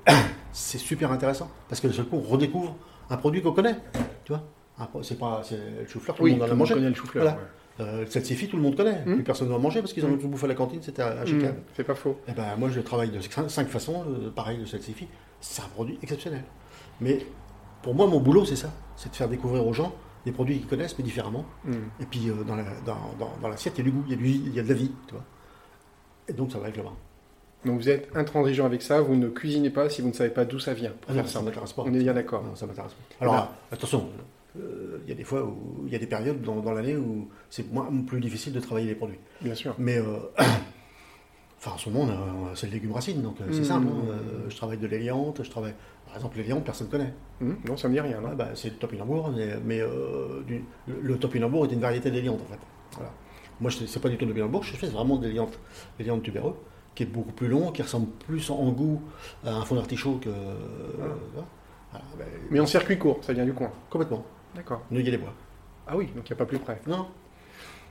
C'est 0.53 0.79
super 0.79 1.13
intéressant 1.13 1.51
parce 1.69 1.81
que 1.81 1.87
d'un 1.87 1.93
seul 1.93 2.07
coup, 2.07 2.17
on 2.17 2.21
redécouvre 2.29 2.77
un 3.11 3.17
produit 3.17 3.43
qu'on 3.43 3.53
connaît. 3.53 3.77
Tu 4.25 4.33
vois 4.33 4.43
C'est 5.03 5.19
pas 5.19 5.43
le 5.51 5.87
chou-fleur, 5.87 6.17
tout 6.17 6.23
Oui, 6.23 6.33
le 6.33 6.39
monde 6.39 6.49
en 6.49 6.53
a 6.53 6.55
mangé. 6.55 6.75
connaît 6.75 6.89
le 6.89 6.95
chou-fleur. 6.95 7.25
Voilà. 7.25 7.39
ouais. 7.39 7.45
Euh, 7.79 8.05
tout 8.07 8.57
le 8.57 8.63
monde 8.63 8.75
connaît. 8.75 9.03
Mm. 9.05 9.15
Plus 9.17 9.23
personne 9.23 9.49
ne 9.49 9.53
va 9.53 9.59
manger 9.59 9.81
parce 9.81 9.93
qu'ils 9.93 10.05
en 10.07 10.09
ont 10.09 10.17
tout 10.17 10.29
bouffé 10.29 10.47
à 10.47 10.49
la 10.49 10.55
cantine, 10.55 10.81
c'était 10.83 11.03
à, 11.03 11.09
à 11.09 11.25
Mm, 11.25 11.27
Chicago. 11.27 11.59
C'est 11.75 11.85
pas 11.85 11.95
faux. 11.95 12.19
Et 12.27 12.33
ben, 12.33 12.57
moi, 12.57 12.71
je 12.71 12.81
travaille 12.81 13.11
de 13.11 13.21
cinq, 13.21 13.51
cinq 13.51 13.69
façons, 13.69 14.03
euh, 14.09 14.31
pareil, 14.31 14.57
le 14.59 14.65
salsifis. 14.67 15.09
C'est 15.49 15.63
un 15.63 15.69
produit 15.69 15.99
exceptionnel. 16.03 16.45
Mais 17.01 17.25
pour 17.83 17.95
moi, 17.95 18.07
mon 18.07 18.21
boulot, 18.21 18.45
c'est 18.45 18.57
ça 18.57 18.73
c'est 18.97 19.11
de 19.11 19.17
faire 19.17 19.29
découvrir 19.29 19.67
aux 19.67 19.75
gens 19.75 19.95
des 20.25 20.33
produits 20.33 20.59
qu'ils 20.59 20.67
connaissent, 20.67 20.97
mais 20.99 21.05
différemment. 21.05 21.45
Mm. 21.65 21.73
Et 22.01 22.07
puis, 22.07 22.31
euh, 22.31 22.43
dans, 22.45 22.57
la, 22.57 22.65
dans, 22.85 22.97
dans, 23.19 23.31
dans 23.43 23.49
l'assiette, 23.49 23.75
il 23.77 23.79
y 23.79 23.81
a 23.83 23.85
du 23.85 23.93
goût, 23.93 24.05
il 24.07 24.11
y 24.11 24.15
a, 24.15 24.17
du, 24.17 24.27
il 24.27 24.55
y 24.55 24.59
a 24.59 24.63
de 24.63 24.69
la 24.69 24.75
vie, 24.75 24.91
tu 25.07 25.13
vois. 25.15 25.25
Et 26.29 26.33
donc, 26.33 26.51
ça 26.51 26.59
va 26.59 26.65
avec 26.65 26.77
le 26.79 26.83
vin. 26.83 26.93
Donc 27.65 27.79
vous 27.81 27.89
êtes 27.89 28.15
intransigeant 28.15 28.65
avec 28.65 28.81
ça, 28.83 29.01
vous 29.01 29.17
ne 29.17 29.29
cuisinez 29.29 29.71
pas 29.71 29.89
si 29.89 30.01
vous 30.01 30.09
ne 30.09 30.13
savez 30.13 30.31
pas 30.31 30.45
d'où 30.45 30.59
ça 30.59 30.73
vient. 30.73 30.91
Pour 31.01 31.11
Ah 31.11 31.15
faire 31.15 31.27
ça 31.27 31.39
ça. 31.41 31.43
m'intéresse 31.43 31.73
pas. 31.73 31.83
On 31.85 31.93
est 31.93 31.99
bien 31.99 32.15
d'accord. 32.15 32.43
Non, 32.45 32.55
ça 32.55 32.67
m'intéresse 32.67 32.93
pas. 32.93 33.25
Alors, 33.25 33.35
euh, 33.35 33.75
attention, 33.75 34.09
euh, 34.57 34.99
il 35.05 35.09
y 35.09 35.13
a 35.13 35.17
des 35.17 35.25
fois 35.25 35.43
où 35.45 35.83
il 35.87 35.93
y 35.93 35.97
a 35.97 35.99
des 35.99 36.07
périodes 36.07 36.43
dans, 36.43 36.57
dans 36.61 36.73
l'année 36.73 36.97
où 36.97 37.29
c'est 37.51 37.71
moins 37.73 37.89
plus 38.07 38.21
difficile 38.21 38.53
de 38.53 38.61
travailler 38.61 38.87
les 38.87 38.95
produits. 38.95 39.19
Bien 39.41 39.55
sûr. 39.55 39.75
Mais, 39.79 39.99
euh, 39.99 40.19
enfin, 41.67 41.75
en 41.75 41.79
ce 41.79 41.91
moment, 41.91 42.09
c'est 42.55 42.67
le 42.69 42.73
légume 42.73 42.93
racine, 42.93 43.23
donc 43.23 43.41
euh, 43.41 43.45
c'est 43.51 43.61
Mmh. 43.61 43.65
simple. 43.65 43.87
hein. 43.89 44.05
Euh, 44.11 44.47
je 44.49 44.57
travaille 44.57 44.79
de 44.79 44.87
l'éliante, 44.87 45.41
je 45.43 45.51
travaille. 45.51 45.75
Par 46.07 46.15
exemple, 46.17 46.37
l'éliante, 46.39 46.65
personne 46.65 46.87
ne 46.87 46.93
connaît. 46.93 47.13
Mm. 47.41 47.53
Non, 47.69 47.77
ça 47.77 47.89
me 47.89 47.95
dit 47.95 48.01
rien. 48.01 48.21
Ouais, 48.23 48.35
bah, 48.37 48.49
c'est 48.55 48.71
le 48.71 48.77
topinambour, 48.77 49.31
mais, 49.37 49.57
mais, 49.65 49.81
euh, 49.81 50.43
du- 50.47 50.65
le, 50.87 51.19
topinambour 51.19 51.67
est 51.67 51.73
une 51.73 51.81
variété 51.81 52.11
d'éliante, 52.11 52.41
en 52.43 52.53
fait. 52.53 52.61
Voilà. 52.93 53.11
Moi, 53.61 53.71
je- 53.71 53.85
c'est 53.87 54.01
pas 54.01 54.09
du 54.09 54.17
tout 54.17 54.25
de 54.25 54.31
topinambour, 54.31 54.63
je 54.63 54.77
fais 54.77 54.87
vraiment 54.87 55.17
de 55.17 55.27
l'éliante, 55.27 55.59
l'éliante 55.99 56.23
tubéreux, 56.23 56.57
qui 56.95 57.03
est 57.03 57.07
beaucoup 57.07 57.33
plus 57.33 57.49
long, 57.49 57.73
qui 57.73 57.83
ressemble 57.83 58.07
plus 58.27 58.49
en, 58.51 58.55
en 58.59 58.71
goût 58.71 59.03
à 59.45 59.55
un 59.57 59.65
fond 59.65 59.75
d'artichaut 59.75 60.19
que. 60.23 60.31
voilà. 60.97 61.15
Voilà, 61.91 62.05
ben, 62.19 62.27
Mais 62.51 62.61
en 62.61 62.67
circuit 62.67 62.99
court, 62.99 63.19
ça 63.23 63.33
vient 63.33 63.45
du 63.45 63.53
coin. 63.55 63.71
Complètement. 63.91 64.25
D'accord. 64.55 64.83
Neuilly-les-Bois. 64.91 65.33
Ah 65.87 65.97
oui, 65.97 66.07
donc 66.17 66.29
il 66.29 66.33
n'y 66.33 66.37
a 66.37 66.39
pas 66.39 66.47
plus 66.47 66.59
près. 66.59 66.81
Non, 66.87 67.07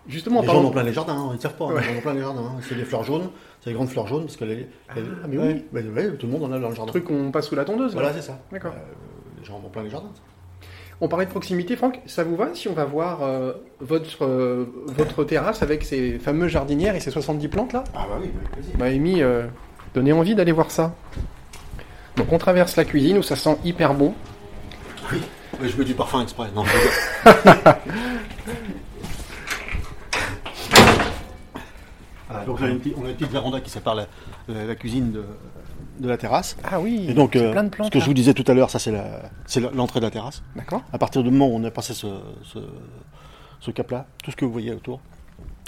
Justement, 0.08 0.40
en 0.40 0.42
les 0.44 0.48
gens 0.48 0.64
en 0.64 0.70
plein 0.72 0.84
les 0.84 0.94
jardins, 0.94 1.14
hein, 1.16 1.28
ils 1.32 1.38
ne 1.38 1.42
savent 1.42 1.56
pas, 1.56 1.66
hein, 1.66 1.74
Ouais. 1.74 1.82
ils 1.90 1.96
en 1.96 1.98
ont 1.98 2.02
plein 2.02 2.14
les 2.14 2.22
jardins. 2.22 2.42
hein. 2.42 2.60
C'est 2.62 2.76
des 2.76 2.86
fleurs 2.86 3.04
jaunes, 3.04 3.30
c'est 3.62 3.72
des 3.72 3.74
grandes 3.76 3.90
fleurs 3.90 4.06
jaunes, 4.08 4.26
parce 4.26 4.38
que 4.38 4.46
les, 4.46 4.68
Ah, 4.90 4.94
les- 4.96 5.02
mais 5.28 5.38
oui. 5.38 6.18
tout 6.20 6.28
le 6.28 6.32
monde 6.32 6.44
en 6.44 6.52
a 6.52 6.60
dans 6.60 6.70
le 6.70 6.76
jardin. 6.76 6.92
truc 6.92 7.06
qu'on 7.06 7.32
passe 7.32 7.48
sous 7.48 7.56
la 7.56 7.66
tondeuse. 7.66 7.96
là. 7.96 8.02
Voilà, 8.02 8.14
c'est 8.16 8.22
ça. 8.22 8.40
D'accord. 8.52 8.74
Euh, 8.76 9.40
les 9.40 9.46
gens 9.46 9.56
en 9.56 9.66
ont 9.66 9.70
plein 9.70 9.82
les 9.84 9.90
jardins. 9.90 10.12
On 11.02 11.08
parlait 11.10 11.26
de 11.26 11.32
proximité, 11.32 11.76
Franck. 11.76 12.00
Ça 12.06 12.24
vous 12.24 12.36
va 12.38 12.54
si 12.54 12.68
on 12.70 12.74
va 12.74 12.86
voir 12.86 13.22
euh, 13.24 13.52
votre, 13.82 14.24
euh, 14.26 14.66
votre 14.88 15.24
terrasse 15.26 15.62
avec 15.62 15.84
ces 15.84 16.20
fameuses 16.20 16.52
jardinières 16.52 16.96
et 16.96 17.00
ces 17.02 17.12
70 17.12 17.48
plantes 17.50 17.74
là? 17.74 17.84
Ah 17.94 18.06
bah 18.10 18.18
oui, 18.22 18.30
avec 18.80 18.94
émis, 18.96 19.22
euh, 19.22 19.46
donné 19.94 20.14
envie 20.14 20.36
d'aller 20.36 20.54
voir 20.54 20.72
ça. 20.72 20.94
Donc 22.16 22.32
on 22.32 22.38
traverse 22.38 22.78
la 22.78 22.86
cuisine 22.86 23.18
où 23.18 23.24
ça 23.24 23.36
sent 23.36 23.58
hyper 23.66 23.94
bon. 23.94 24.14
Oui, 25.12 25.22
mais 25.62 25.68
je 25.68 25.78
mets 25.78 25.84
du 25.84 25.96
parfum 25.96 26.22
exprès. 26.22 26.48
Non, 26.56 26.64
je 26.66 26.72
rigole. 26.78 27.76
Voilà, 32.30 32.35
donc 32.46 32.58
on 32.62 32.64
a, 32.64 32.68
une 32.70 32.80
petite, 32.80 32.96
on 32.98 33.06
a 33.06 33.10
une 33.10 33.16
petite 33.16 33.32
véranda 33.32 33.60
qui 33.62 33.70
sépare 33.70 33.96
la, 34.48 34.76
cuisine 34.76 35.12
de, 35.12 35.24
de 36.00 36.08
la 36.08 36.18
terrasse. 36.18 36.58
Ah 36.64 36.80
oui, 36.80 37.06
Et 37.10 37.14
donc, 37.14 37.36
euh, 37.36 37.52
plein 37.52 37.64
de 37.64 37.68
ce 37.68 37.72
plantes. 37.72 37.92
que 37.92 38.00
je 38.00 38.04
là. 38.04 38.08
vous 38.08 38.14
disais 38.14 38.34
tout 38.34 38.46
à 38.48 38.54
l'heure, 38.54 38.70
ça 38.70 38.80
c'est 38.80 38.94
l'entrée 39.74 40.00
de 40.00 40.06
la 40.06 40.12
terrasse. 40.12 40.44
D'accord. 40.56 40.82
À 40.94 40.98
partir 40.98 41.24
du 41.24 41.32
moment 41.32 41.48
où 41.48 41.56
on 41.56 41.64
a 41.64 41.72
passé 41.72 41.94
ce, 41.94 42.08
ce, 42.44 42.60
ce 43.60 43.72
cap-là, 43.72 44.06
tout 44.24 44.32
ce 44.32 44.36
que 44.36 44.46
vous 44.46 44.52
voyez 44.52 44.72
autour, 44.72 45.00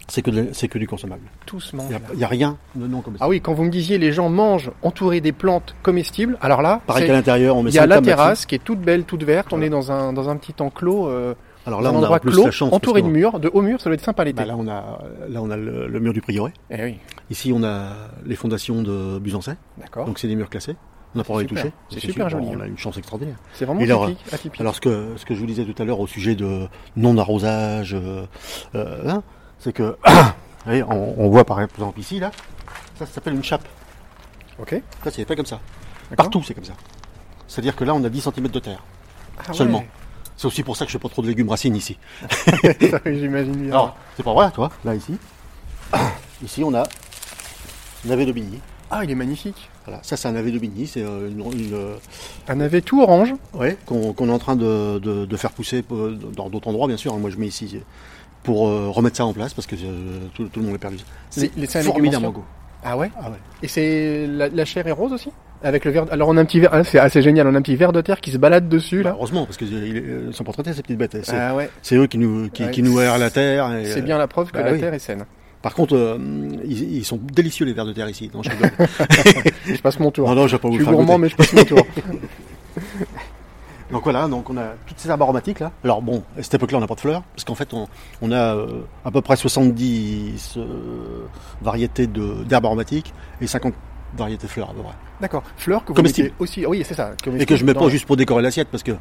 c'est 0.08 0.22
que, 0.22 0.54
c'est 0.54 0.70
que 0.70 0.78
du 0.80 0.88
consommable. 0.88 1.24
Il 1.52 1.60
n'y 1.80 1.96
a, 1.96 2.00
là. 2.00 2.06
il 2.14 2.20
y 2.20 2.24
a 2.24 2.28
rien 2.28 2.58
de 2.76 2.88
non 2.88 3.02
comestible. 3.02 3.26
Ah 3.26 3.28
oui, 3.28 3.42
quand 3.42 3.54
vous 3.54 3.64
me 3.66 3.70
disiez 3.70 3.98
les 3.98 4.14
gens 4.14 4.30
mangent 4.30 4.72
entourés 4.82 5.20
des 5.20 5.34
plantes 5.34 5.76
comestibles, 5.84 6.38
alors 6.40 6.62
là, 6.62 6.80
Pareil 6.88 7.08
qu'à 7.08 7.14
l'intérieur, 7.14 7.58
on 7.58 7.64
met 7.64 7.72
il 7.72 7.76
y 7.76 7.80
a 7.80 7.86
la 7.86 8.02
terrasse 8.02 8.46
qui 8.46 8.56
est 8.56 8.64
toute 8.64 8.80
belle, 8.80 9.04
toute 9.04 9.24
verte. 9.24 9.52
On 9.52 9.62
est 9.62 9.70
dans 9.70 9.92
un 9.92 10.14
dans 10.14 10.30
un 10.30 10.38
petit 10.38 10.56
enclos, 10.62 11.08
euh, 11.10 11.34
Alors 11.68 11.82
là, 11.82 11.92
on 11.92 12.02
a 12.02 12.10
en 12.10 12.20
plus 12.20 12.32
clos, 12.32 12.46
la 12.46 12.52
chance. 12.52 12.72
entouré 12.74 13.02
de 13.02 13.08
murs, 13.08 13.40
de 13.40 13.50
hauts 13.54 13.62
murs. 13.62 13.80
Ça 13.82 13.90
doit 13.90 13.96
être 13.96 14.04
sympa 14.04 14.24
l'été. 14.24 14.38
Bah, 14.42 14.46
là, 14.46 14.56
on 14.58 14.68
a, 14.68 15.00
là, 15.28 15.42
on 15.42 15.52
a 15.52 15.58
le, 15.58 15.88
le 15.88 16.00
mur 16.00 16.14
du 16.14 16.22
prieuré. 16.22 16.54
Eh 16.72 16.82
oui, 16.84 16.98
Ici, 17.30 17.52
on 17.54 17.62
a 17.64 17.90
les 18.26 18.36
fondations 18.36 18.82
de 18.82 19.20
Busancais. 19.20 19.58
d'accord. 19.78 20.06
Donc, 20.06 20.18
c'est 20.18 20.28
des 20.28 20.36
murs 20.36 20.50
classés. 20.50 20.76
On 21.14 21.20
n'a 21.20 21.24
pas 21.24 21.40
les 21.42 21.46
toucher. 21.48 21.72
C'est 21.90 22.00
super 22.00 22.30
joli, 22.30 22.48
On 22.48 22.56
hein. 22.60 22.62
a 22.64 22.68
une 22.68 22.78
chance 22.78 22.98
extraordinaire. 22.98 23.36
C'est 23.54 23.66
vraiment 23.66 23.82
alors, 23.82 24.08
typique, 24.08 24.34
atypique. 24.34 24.62
Alors, 24.62 24.76
ce 24.76 24.82
que, 24.82 25.14
ce 25.18 25.26
que 25.26 25.34
je 25.36 25.40
vous 25.40 25.46
disais 25.46 25.66
tout 25.66 25.82
à 25.82 25.86
l'heure 25.86 26.00
au 26.00 26.08
sujet 26.08 26.36
de 26.36 26.68
non-arrosage, 26.96 27.94
euh, 27.96 28.26
euh, 28.76 29.10
hein, 29.10 29.24
c'est 29.60 29.74
que, 29.74 29.84
vous 30.06 30.14
voyez, 30.66 30.84
on, 30.84 31.20
on 31.20 31.30
voit 31.30 31.44
par 31.46 31.60
exemple 31.62 32.00
ici, 32.00 32.20
là, 32.20 32.32
ça, 32.96 33.06
ça 33.06 33.14
s'appelle 33.14 33.34
une 33.34 33.44
chape. 33.44 33.68
ok. 34.60 34.82
Ça, 35.04 35.12
c'est 35.12 35.26
pas 35.26 35.36
comme 35.36 35.46
ça. 35.46 35.60
Partout, 36.16 36.44
c'est 36.44 36.54
comme 36.54 36.66
ça. 36.66 36.74
C'est-à-dire 37.48 37.76
que 37.76 37.84
là, 37.84 37.94
on 37.96 38.04
a 38.04 38.10
10 38.10 38.22
cm 38.34 38.48
de 38.50 38.60
terre. 38.60 38.84
Ah 39.40 39.54
seulement. 39.54 39.80
ouais. 39.80 39.88
C'est 40.38 40.46
aussi 40.48 40.64
pour 40.64 40.78
ça 40.78 40.86
que 40.86 40.92
je 40.92 40.98
fais 40.98 41.02
pas 41.02 41.10
trop 41.10 41.22
de 41.24 41.28
légumes 41.28 41.50
racines 41.50 41.76
ici. 41.76 41.98
J'imagine 43.06 43.56
bien. 43.56 43.72
Alors, 43.72 43.96
c'est 44.16 44.24
pas 44.24 44.34
vrai, 44.34 44.52
toi, 44.52 44.70
là, 44.86 44.96
ici. 44.96 45.18
Ici, 46.44 46.64
on 46.64 46.74
a 46.76 46.82
un 46.84 46.86
navet 48.06 48.26
d'Aubigny. 48.28 48.60
Ah, 48.92 49.04
il 49.04 49.10
est 49.10 49.16
magnifique. 49.16 49.70
Voilà, 49.86 50.00
ça, 50.04 50.16
c'est 50.16 50.28
un 50.28 50.34
navet 50.34 50.52
d'Aubigny. 50.52 50.86
C'est 50.86 51.02
euh, 51.02 51.30
une, 51.30 51.40
une, 51.40 51.74
euh, 51.74 51.96
Un 52.48 52.56
navet 52.56 52.82
tout 52.82 53.02
orange. 53.02 53.34
ouais, 53.56 53.76
qu'on 53.88 54.14
est 54.14 54.32
en 54.32 54.38
train 54.38 54.56
de, 54.56 55.00
de- 55.00 55.26
de 55.26 55.38
faire 55.38 55.52
pousser 55.52 55.84
euh, 55.92 56.12
dans 56.36 56.50
d'autres 56.50 56.68
endroits, 56.68 56.88
bien 56.88 56.98
sûr. 56.98 57.14
hein. 57.14 57.18
Moi, 57.18 57.32
je 57.32 57.38
mets 57.38 57.48
ici 57.48 57.80
pour 58.44 58.60
remettre 58.94 59.18
ça 59.18 59.26
en 59.26 59.34
place 59.34 59.54
parce 59.54 59.66
que 59.68 59.76
tout, 60.36 60.46
tout 60.48 60.60
le 60.60 60.66
monde 60.68 60.76
est 60.76 60.80
perdu. 60.80 60.98
C'est 61.32 61.52
un 61.76 61.82
formidable. 61.82 62.28
Ah 62.84 62.96
ouais? 62.96 63.10
Ah 63.20 63.30
ouais. 63.32 63.38
Et 63.64 63.68
c'est 63.68 64.28
la, 64.28 64.48
la 64.50 64.66
chair 64.66 64.86
est 64.88 64.92
rose 64.92 65.12
aussi? 65.12 65.32
Avec 65.64 65.86
le 65.86 65.92
verre. 65.92 66.06
Alors 66.12 66.30
on 66.30 66.38
a 66.38 66.42
un 66.42 66.46
petit 66.46 66.60
verre. 66.60 66.70
ah, 66.74 66.84
c'est 66.84 67.00
assez 67.00 67.22
génial. 67.22 67.48
On 67.48 67.56
a 67.56 67.58
un 67.58 67.62
petit 67.62 67.76
verre 67.76 67.92
de 67.92 68.02
terre 68.02 68.22
qui 68.22 68.32
se 68.32 68.38
balade 68.38 68.70
dessus 68.70 69.02
Bah, 69.04 69.10
là. 69.10 69.16
heureusement, 69.18 69.46
parce 69.46 69.58
qu'ils 69.58 70.30
sont 70.32 70.44
pas 70.44 70.52
traités, 70.54 70.74
ces 70.74 70.82
petites 70.84 70.98
bêtes. 70.98 71.18
C'est 71.24 71.36
Ah 71.36 71.56
ouais. 71.56 71.70
c'est 71.82 71.96
eux 71.96 72.08
qui 72.08 72.18
nous, 72.18 72.50
qui, 72.50 72.64
Ouais. 72.64 72.72
qui 72.72 72.84
nous 72.84 73.00
aèrent 73.00 73.18
la 73.18 73.30
terre. 73.32 73.70
C'est 73.84 74.00
euh, 74.00 74.02
bien 74.02 74.18
la 74.18 74.28
preuve 74.28 74.52
que 74.52 74.58
bah 74.58 74.64
la 74.64 74.74
oui. 74.74 74.80
terre 74.80 74.94
est 74.94 75.00
saine. 75.00 75.26
Par 75.62 75.74
contre, 75.74 75.96
euh, 75.96 76.18
ils, 76.66 76.98
ils 76.98 77.04
sont 77.06 77.20
délicieux, 77.34 77.66
les 77.66 77.74
vers 77.74 77.86
de 77.86 77.92
terre 77.94 78.08
ici. 78.08 78.30
Non, 78.34 78.44
je. 78.44 78.52
Je 79.74 79.82
passe 79.82 80.00
mon 80.00 80.12
tour. 80.12 80.28
non, 80.30 80.36
non, 80.36 80.48
je 80.48 80.56
pas 80.58 80.68
je 80.68 80.74
vous 80.74 80.76
suis 80.78 80.84
faire 80.86 80.94
gourmand, 80.94 81.18
mais 81.18 81.30
je 81.30 81.36
passe 81.36 81.52
mon 81.54 81.64
tour. 81.64 81.80
Donc 83.92 84.04
voilà, 84.04 84.28
donc 84.28 84.50
on 84.50 84.58
a 84.58 84.74
toutes 84.86 85.00
ces 85.00 85.08
herbes 85.10 85.22
aromatiques 85.22 85.62
là. 85.62 85.72
Alors 85.86 86.02
bon, 86.02 86.22
à 86.38 86.44
cette 86.44 86.56
époque-là, 86.56 86.78
on 86.78 86.82
n'a 86.82 86.88
pas 86.88 86.96
de 86.96 87.00
fleurs, 87.00 87.24
parce 87.34 87.46
qu'en 87.46 87.56
fait, 87.56 87.74
on, 87.74 87.88
on 88.22 88.34
a 88.34 88.54
euh, 88.54 88.82
à 89.06 89.12
peu 89.12 89.22
près 89.22 89.38
70 89.38 90.56
euh, 90.58 90.66
variétés 91.62 92.06
d'herbes 92.06 92.66
aromatiques 92.66 93.14
et 93.40 93.48
50 93.48 93.74
variétés 94.16 94.48
de 94.48 94.52
fleurs 94.52 94.70
à 94.70 94.74
peu 94.74 94.82
près. 94.82 94.94
D'accord. 95.22 95.44
Fleurs 95.58 95.84
que 95.84 95.94
vous 95.94 96.02
mettez 96.02 96.34
aussi. 96.40 96.66
Oui, 96.66 96.84
c'est 96.88 96.94
ça. 96.94 97.12
Et 97.38 97.46
que 97.46 97.56
je 97.56 97.66
mets 97.66 97.74
pas 97.74 97.90
juste 97.90 98.06
pour 98.06 98.18
décorer 98.18 98.42
l'assiette, 98.44 98.68
parce 98.70 98.84
que 98.84 98.92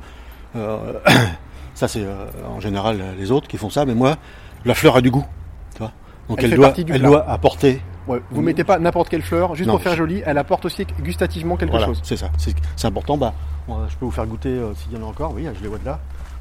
euh, 0.56 0.92
ça 1.74 1.88
c'est 1.88 2.02
euh, 2.04 2.26
en 2.48 2.60
général 2.60 3.02
les 3.18 3.30
autres 3.30 3.48
qui 3.48 3.58
font 3.58 3.70
ça, 3.70 3.84
mais 3.84 3.94
moi, 3.94 4.16
la 4.64 4.74
fleur 4.74 4.96
a 4.96 5.00
du 5.00 5.10
goût. 5.10 5.26
Tu 5.74 5.78
vois 5.80 5.92
Donc 6.28 6.42
Elle 6.42 6.54
doit, 6.54 6.72
elle 6.76 6.84
plat. 6.84 6.98
doit 6.98 7.28
apporter. 7.30 7.80
Ouais, 8.06 8.22
vous 8.30 8.40
mettez 8.40 8.62
pas 8.62 8.78
n'importe 8.78 9.08
quelle 9.08 9.22
fleur 9.22 9.56
juste 9.56 9.66
Non. 9.66 9.74
pour 9.74 9.82
faire 9.82 9.96
joli. 9.96 10.22
Elle 10.24 10.38
apporte 10.38 10.64
aussi 10.64 10.86
gustativement 11.00 11.56
quelque 11.56 11.72
Voilà, 11.72 11.86
chose. 11.86 12.00
c'est 12.04 12.16
ça. 12.16 12.30
C'est 12.76 12.86
important. 12.86 13.16
Bah, 13.16 13.34
je 13.68 13.96
peux 13.96 14.04
vous 14.04 14.10
faire 14.12 14.26
goûter 14.26 14.48
euh, 14.50 14.72
s'il 14.74 14.92
y 14.92 14.96
en 14.96 15.02
a 15.02 15.06
encore. 15.10 15.32
Oui, 15.34 15.44
je 15.56 15.60
les 15.62 15.68
vois 15.68 15.78
de 15.78 15.84
là. 15.84 15.98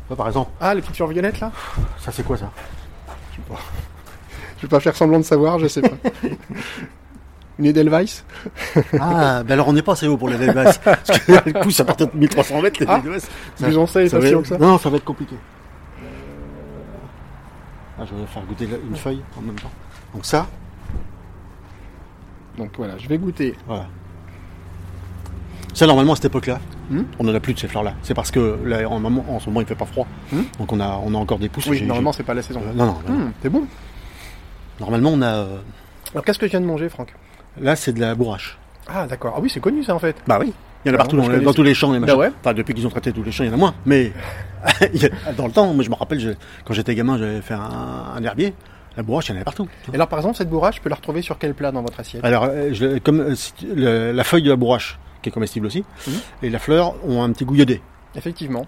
Là, 0.09 0.15
par 0.15 0.27
exemple, 0.27 0.51
Ah, 0.61 0.75
les 0.75 0.81
petites 0.81 0.95
fleurs 0.95 1.09
violettes 1.09 1.39
là? 1.39 1.51
Ça 1.99 2.11
c'est 2.11 2.21
quoi 2.23 2.37
ça? 2.37 2.51
Je 4.57 4.61
vais 4.61 4.67
pas 4.67 4.79
faire 4.79 4.95
semblant 4.95 5.17
de 5.17 5.23
savoir, 5.23 5.57
je 5.59 5.67
sais 5.67 5.81
pas. 5.81 5.89
Une 7.57 7.65
Edelweiss 7.67 8.25
Ah, 8.99 9.43
ben 9.43 9.53
alors 9.53 9.67
on 9.69 9.73
n'est 9.73 9.81
pas 9.81 9.93
assez 9.93 10.07
haut 10.07 10.17
pour 10.17 10.27
les 10.29 10.35
Edelweiss. 10.35 10.77
Parce 10.79 11.19
que 11.19 11.43
du 11.45 11.53
coup, 11.53 11.71
ça 11.71 11.85
part 11.85 11.95
de 11.95 12.07
1300 12.13 12.61
mètres, 12.61 12.79
les 12.81 12.85
Ah, 12.89 12.99
Edelweiss. 12.99 13.29
En 13.77 13.87
savez 13.87 14.09
Ça 14.09 14.17
pas 14.17 14.23
va 14.23 14.29
être- 14.29 14.45
ça 14.45 14.57
Non, 14.57 14.77
ça 14.77 14.89
va 14.89 14.97
être 14.97 15.05
compliqué. 15.05 15.35
Ah, 17.97 18.03
je 18.05 18.13
vais 18.13 18.25
faire 18.25 18.43
goûter 18.43 18.67
une 18.89 18.95
feuille 18.95 19.21
en 19.37 19.41
même 19.41 19.55
temps. 19.55 19.71
Donc 20.13 20.25
ça, 20.25 20.47
Donc 22.57 22.71
voilà, 22.77 22.97
je 22.97 23.07
vais 23.07 23.17
goûter. 23.17 23.55
voilà. 23.67 23.87
Ça, 25.73 25.85
normalement, 25.87 26.13
à 26.13 26.15
cette 26.15 26.25
époque-là, 26.25 26.59
Hmm 26.89 27.01
on 27.19 27.23
n'en 27.23 27.33
a 27.33 27.39
plus 27.39 27.53
de 27.53 27.59
ces 27.59 27.67
fleurs-là. 27.67 27.93
C'est 28.03 28.13
parce 28.13 28.31
que 28.31 28.59
là, 28.63 28.87
en, 28.89 28.99
ce 29.39 29.47
moment, 29.49 29.59
il 29.61 29.65
fait 29.65 29.75
pas 29.75 29.85
froid. 29.85 30.05
Hmm 30.31 30.43
Donc 30.59 30.71
on 30.71 30.79
a, 30.79 30.99
on 31.03 31.13
a 31.15 31.17
encore 31.17 31.39
des 31.39 31.49
pousses. 31.49 31.65
Oui, 31.67 31.81
normalement 31.83 32.13
c'est 32.13 32.23
pas 32.23 32.33
la 32.35 32.41
saison. 32.43 32.61
euh, 32.63 32.73
non, 32.73 32.85
non, 32.85 32.97
non. 33.07 33.13
Hum, 33.15 33.31
c'est 33.41 33.49
bon. 33.49 33.65
Normalement, 34.79 35.09
on 35.13 35.21
a. 35.21 35.25
euh, 35.35 35.57
Alors 36.15 36.23
qu'est-ce 36.25 36.39
que 36.39 36.45
je 36.47 36.51
viens 36.51 36.61
de 36.61 36.65
manger, 36.65 36.87
Franck? 36.89 37.13
Là, 37.59 37.75
c'est 37.75 37.91
de 37.93 37.99
la 37.99 38.15
bourrache. 38.15 38.57
Ah 38.87 39.05
d'accord. 39.05 39.33
Ah 39.37 39.39
oui, 39.41 39.49
c'est 39.49 39.59
connu 39.59 39.83
ça 39.83 39.93
en 39.93 39.99
fait. 39.99 40.15
Bah 40.27 40.37
oui. 40.39 40.53
Il 40.85 40.87
y 40.87 40.91
en 40.91 40.93
a 40.93 40.97
Bah, 40.97 41.03
partout 41.03 41.17
dans, 41.17 41.53
tous 41.53 41.63
les 41.63 41.73
champs, 41.73 41.91
les 41.91 41.99
machins. 41.99 42.15
Bah 42.15 42.19
ouais. 42.21 42.31
Enfin, 42.39 42.53
depuis 42.53 42.73
qu'ils 42.73 42.87
ont 42.87 42.89
traité 42.89 43.11
tous 43.11 43.21
les 43.23 43.31
champs, 43.31 43.43
il 43.43 43.47
y 43.47 43.49
en 43.49 43.53
a 43.53 43.57
moins. 43.57 43.75
Mais 43.85 44.13
a- 45.27 45.33
dans 45.33 45.45
le 45.47 45.51
temps, 45.51 45.73
moi, 45.73 45.83
je 45.83 45.89
me 45.89 45.95
rappelle, 45.95 46.19
je- 46.19 46.31
quand 46.63 46.73
j'étais 46.73 46.95
gamin, 46.95 47.17
j'avais 47.17 47.41
fait 47.41 47.53
un, 47.55 48.13
un 48.15 48.23
herbier. 48.23 48.53
La 48.95 49.03
bourrache, 49.03 49.27
il 49.27 49.29
y 49.29 49.33
en 49.33 49.35
avait 49.35 49.43
partout. 49.43 49.67
Et 49.91 49.95
alors 49.95 50.07
par 50.07 50.19
exemple, 50.19 50.37
cette 50.37 50.49
bourrache, 50.49 50.77
je 50.77 50.81
peux 50.81 50.89
la 50.89 50.95
retrouver 50.95 51.21
sur 51.21 51.37
quel 51.37 51.53
plat 51.53 51.71
dans 51.73 51.81
votre 51.81 51.99
assiette? 51.99 52.23
Alors, 52.23 52.45
euh, 52.45 52.69
je- 52.71 52.97
comme 52.99 53.19
euh, 53.19 53.35
le- 53.75 54.11
la 54.13 54.23
feuille 54.23 54.43
de 54.43 54.49
la 54.49 54.55
bourrache, 54.55 54.97
qui 55.21 55.27
est 55.29 55.31
comestible 55.33 55.65
aussi, 55.65 55.83
Mhm. 56.07 56.13
et 56.43 56.49
la 56.49 56.59
fleur 56.59 56.93
ont 57.05 57.21
un 57.23 57.31
petit 57.33 57.43
goût 57.43 57.55
iodé. 57.55 57.81
Effectivement. 58.17 58.65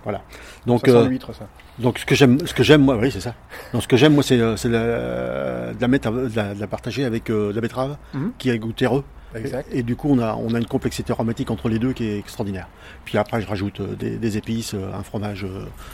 Donc, 0.66 0.82
ça 0.86 0.92
sent 0.92 0.98
euh, 0.98 1.34
ça. 1.34 1.48
donc 1.80 2.00
ce 2.00 2.06
que 2.06 2.16
j'aime, 2.16 2.38
ce 2.46 2.54
que 2.54 2.64
j'aime, 2.64 2.82
moi, 2.82 2.98
oui, 2.98 3.12
c'est 3.12 3.22
ça. 3.22 3.34
Donc, 3.74 3.84
ce 3.84 3.88
que 3.88 3.98
j'aime, 3.98 4.14
moi, 4.14 4.24
c'est 4.24 4.38
euh, 4.40 5.74
de 5.74 5.82
la 5.82 5.88
mettre, 5.88 6.12
de 6.12 6.36
la, 6.36 6.54
de 6.54 6.60
la 6.60 6.68
partager 6.68 7.06
avec 7.06 7.30
euh, 7.30 7.50
de 7.50 7.56
la 7.56 7.62
betterave, 7.62 7.98
Mhm. 8.14 8.32
qui 8.38 8.50
a 8.50 8.54
un 8.54 8.58
goût 8.58 8.72
terreux. 8.74 9.04
Exact. 9.36 9.68
Et, 9.72 9.80
et 9.80 9.84
du 9.84 9.96
coup, 9.96 10.10
on 10.10 10.20
a, 10.20 10.36
on 10.36 10.54
a 10.54 10.58
une 10.58 10.66
complexité 10.66 11.12
aromatique 11.12 11.52
entre 11.52 11.68
les 11.70 11.80
deux 11.80 11.92
qui 11.94 12.06
est 12.06 12.18
extraordinaire. 12.18 12.68
Puis 13.06 13.18
après, 13.18 13.42
je 13.42 13.48
rajoute 13.48 13.82
des, 13.98 14.18
des 14.18 14.38
épices, 14.38 14.74
un 14.74 15.04
fromage 15.04 15.46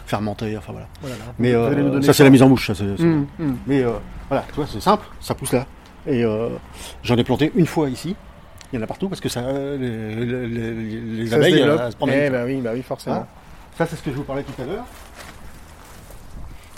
fermenté, 0.06 0.56
enfin 0.58 0.72
voilà. 0.72 0.88
Voilà. 1.02 1.16
Mais 1.39 1.54
euh, 1.54 2.02
ça, 2.04 2.13
c'est 2.13 2.24
la 2.24 2.30
mise 2.30 2.44
en 2.44 2.48
bouche. 2.50 2.72
Ça, 2.72 2.84
Hum, 3.00 3.26
hum. 3.39 3.58
Mais 3.68 3.84
euh, 3.84 3.92
voilà, 4.30 4.46
tu 4.50 4.56
vois, 4.56 4.68
c'est 4.72 4.80
simple, 4.82 5.06
ça 5.20 5.34
pousse 5.36 5.52
là. 5.52 5.66
Et 6.06 6.24
euh, 6.24 6.50
j'en 7.02 7.16
ai 7.18 7.24
planté 7.24 7.52
une 7.56 7.66
fois 7.66 7.89
ici. 7.89 8.16
Il 8.72 8.76
y 8.78 8.80
en 8.80 8.84
a 8.84 8.88
partout 8.88 9.08
parce 9.10 9.22
que 9.22 9.30
ça, 9.30 9.42
les, 9.52 9.78
les- 10.16 10.48
les- 10.48 11.02
les 11.02 11.26
Ça 11.28 11.32
se 11.32 11.36
abeilles, 11.42 11.92
se 11.92 11.96
promènent. 11.96 12.36
Eh 12.36 12.44
oui, 12.54 12.62
oui, 12.74 12.82
forcément. 12.82 13.26
Ah. 13.26 13.28
Ça, 13.78 13.88
c'est 13.88 13.96
ce 13.96 14.04
que 14.04 14.12
je 14.12 14.18
vous 14.18 14.24
parlais 14.24 14.44
tout 14.44 14.62
à 14.62 14.66
l'heure. 14.66 14.86